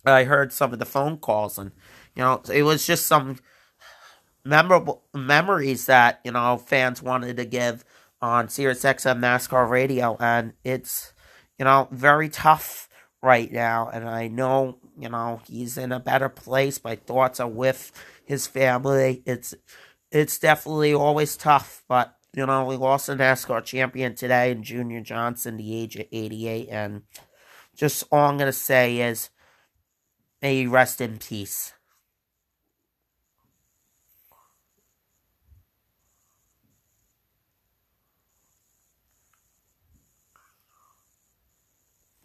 I 0.06 0.26
heard 0.26 0.52
some 0.52 0.74
of 0.74 0.80
the 0.80 0.86
phone 0.86 1.17
calls, 1.17 1.58
and, 1.58 1.72
you 2.15 2.24
know, 2.24 2.41
it 2.52 2.63
was 2.63 2.86
just 2.86 3.06
some 3.06 3.38
memorable 4.43 5.04
memories 5.13 5.86
that, 5.86 6.19
you 6.26 6.32
know, 6.32 6.58
fans 6.58 7.02
wanted 7.02 7.38
to 7.38 7.46
give 7.46 7.86
on 8.22 8.50
Sirius 8.50 8.84
XM 8.84 9.19
NASCAR 9.19 9.69
radio, 9.69 10.17
and 10.19 10.54
it's 10.63 11.13
you 11.58 11.65
know, 11.65 11.88
very 11.91 12.30
tough 12.30 12.89
right 13.22 13.52
now. 13.52 13.89
And 13.91 14.08
I 14.08 14.28
know, 14.28 14.80
you 14.97 15.10
know, 15.10 15.41
he's 15.47 15.77
in 15.77 15.91
a 15.91 15.99
better 15.99 16.29
place. 16.29 16.84
My 16.84 16.95
thoughts 16.95 17.39
are 17.39 17.47
with 17.49 17.91
his 18.25 18.47
family. 18.47 19.23
It's 19.25 19.53
it's 20.12 20.39
definitely 20.39 20.93
always 20.93 21.38
tough, 21.38 21.84
but 21.88 22.15
you 22.36 22.45
know, 22.45 22.65
we 22.65 22.75
lost 22.77 23.10
a 23.10 23.13
NASCAR 23.15 23.63
champion 23.63 24.15
today 24.15 24.51
in 24.51 24.63
Junior 24.63 25.01
Johnson, 25.01 25.58
the 25.58 25.75
age 25.75 25.95
of 25.97 26.06
88, 26.12 26.69
and 26.69 27.03
just 27.75 28.03
all 28.12 28.29
I'm 28.29 28.38
gonna 28.38 28.53
say 28.53 28.99
is, 29.01 29.29
may 30.41 30.58
he 30.58 30.67
rest 30.67 31.01
in 31.01 31.17
peace. 31.17 31.73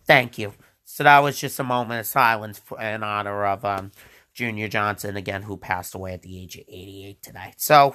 Thank 0.07 0.39
you. 0.39 0.55
So 0.99 1.05
that 1.05 1.21
was 1.21 1.39
just 1.39 1.61
a 1.61 1.63
moment 1.63 2.01
of 2.01 2.07
silence 2.07 2.61
in 2.81 3.05
honor 3.05 3.47
of 3.47 3.65
um, 3.65 3.93
Junior 4.35 4.67
Johnson, 4.67 5.17
again, 5.17 5.43
who 5.43 5.57
passed 5.57 5.95
away 5.95 6.13
at 6.13 6.23
the 6.23 6.43
age 6.43 6.57
of 6.57 6.65
88 6.67 7.23
today. 7.23 7.55
So 7.57 7.95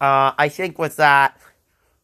uh, 0.00 0.30
I 0.38 0.48
think 0.48 0.78
with 0.78 0.94
that, 0.98 1.36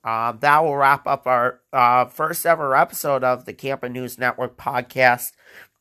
uh, 0.03 0.33
that 0.33 0.65
will 0.65 0.75
wrap 0.75 1.07
up 1.07 1.29
our 1.29 1.61
uh, 1.73 2.07
first 2.07 2.45
ever 2.47 2.75
episode 2.75 3.23
of 3.23 3.45
the 3.45 3.53
Camper 3.53 3.89
News 3.89 4.19
Network 4.19 4.57
podcast. 4.57 5.31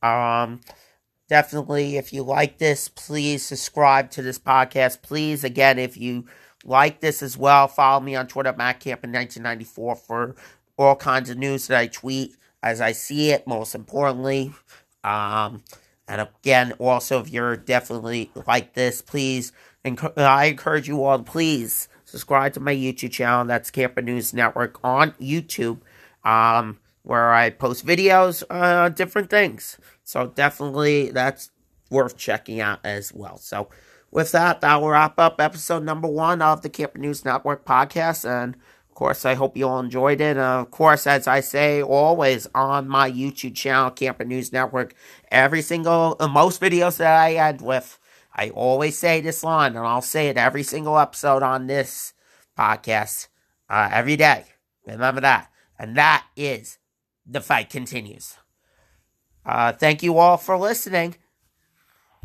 Um, 0.04 0.62
definitely, 1.28 1.98
if 1.98 2.14
you 2.14 2.22
like 2.22 2.60
this, 2.60 2.90
please 2.90 3.44
subscribe 3.44 4.12
to 4.12 4.22
this 4.22 4.38
podcast. 4.38 5.02
Please, 5.02 5.44
again, 5.44 5.80
if 5.80 5.98
you 5.98 6.26
like 6.64 7.00
this 7.00 7.24
as 7.24 7.36
well, 7.36 7.68
follow 7.68 8.02
me 8.02 8.16
on 8.16 8.28
Twitter, 8.28 8.54
Matt 8.56 8.82
Camp 8.82 9.04
in 9.04 9.12
1994 9.12 9.96
for 9.96 10.36
all 10.78 10.96
kinds 10.96 11.32
of 11.32 11.40
news 11.40 11.66
that 11.66 11.80
I 11.80 11.88
tweet 11.88 12.36
as 12.64 12.82
I 12.82 12.94
see 12.94 13.32
it, 13.32 13.46
most 13.46 13.76
importantly. 13.76 14.54
Um, 15.04 15.64
and 16.08 16.22
again, 16.22 16.72
also, 16.80 17.20
if 17.20 17.30
you're 17.30 17.58
definitely 17.58 18.32
like 18.48 18.74
this, 18.74 19.02
please, 19.02 19.52
enc- 19.86 20.18
I 20.18 20.46
encourage 20.46 20.88
you 20.88 21.04
all 21.04 21.18
to 21.18 21.24
please 21.24 21.90
subscribe 22.06 22.54
to 22.54 22.60
my 22.62 22.74
YouTube 22.74 23.12
channel. 23.12 23.46
That's 23.46 23.70
Camper 23.70 24.02
News 24.02 24.34
Network 24.34 24.80
on 24.84 25.12
YouTube, 25.14 25.82
um, 26.24 26.80
where 27.04 27.34
I 27.34 27.50
post 27.50 27.86
videos, 27.86 28.44
uh, 28.50 28.90
different 28.90 29.30
things. 29.30 29.78
So 30.04 30.28
definitely, 30.28 31.12
that's 31.12 31.52
worth 31.90 32.18
checking 32.18 32.62
out 32.62 32.80
as 32.84 33.14
well. 33.14 33.38
So 33.38 33.70
with 34.10 34.32
that, 34.32 34.62
that 34.62 34.82
will 34.82 34.90
wrap 34.90 35.20
up 35.20 35.42
episode 35.42 35.84
number 35.84 36.08
one 36.08 36.42
of 36.42 36.62
the 36.62 36.70
Camper 36.70 37.00
News 37.00 37.26
Network 37.26 37.66
podcast. 37.66 38.30
And 38.30 38.56
of 38.94 38.96
course, 38.96 39.26
I 39.26 39.34
hope 39.34 39.58
you 39.58 39.68
all 39.68 39.80
enjoyed 39.80 40.22
it. 40.22 40.38
Uh, 40.38 40.60
of 40.62 40.70
course, 40.70 41.08
as 41.08 41.28
I 41.28 41.40
say 41.40 41.82
always 41.82 42.46
on 42.54 42.88
my 42.88 43.10
YouTube 43.10 43.56
channel, 43.56 43.90
Camper 43.90 44.24
News 44.24 44.54
Network, 44.54 44.94
every 45.32 45.64
single, 45.64 46.16
uh, 46.20 46.28
most 46.28 46.62
videos 46.62 46.98
that 46.98 47.20
I 47.20 47.34
end 47.34 47.60
with, 47.62 47.98
I 48.36 48.52
always 48.52 48.96
say 48.96 49.20
this 49.20 49.44
line, 49.44 49.76
and 49.76 49.88
I'll 49.88 50.04
say 50.04 50.28
it 50.28 50.38
every 50.38 50.62
single 50.62 51.00
episode 51.00 51.42
on 51.42 51.66
this 51.66 52.14
podcast, 52.56 53.30
uh, 53.68 53.90
every 53.92 54.16
day. 54.16 54.46
Remember 54.86 55.22
that. 55.22 55.50
And 55.80 55.98
that 55.98 56.28
is 56.36 56.78
the 57.26 57.42
fight 57.42 57.72
continues. 57.72 58.38
Uh, 59.44 59.72
thank 59.72 60.04
you 60.04 60.20
all 60.20 60.38
for 60.38 60.56
listening. 60.56 61.16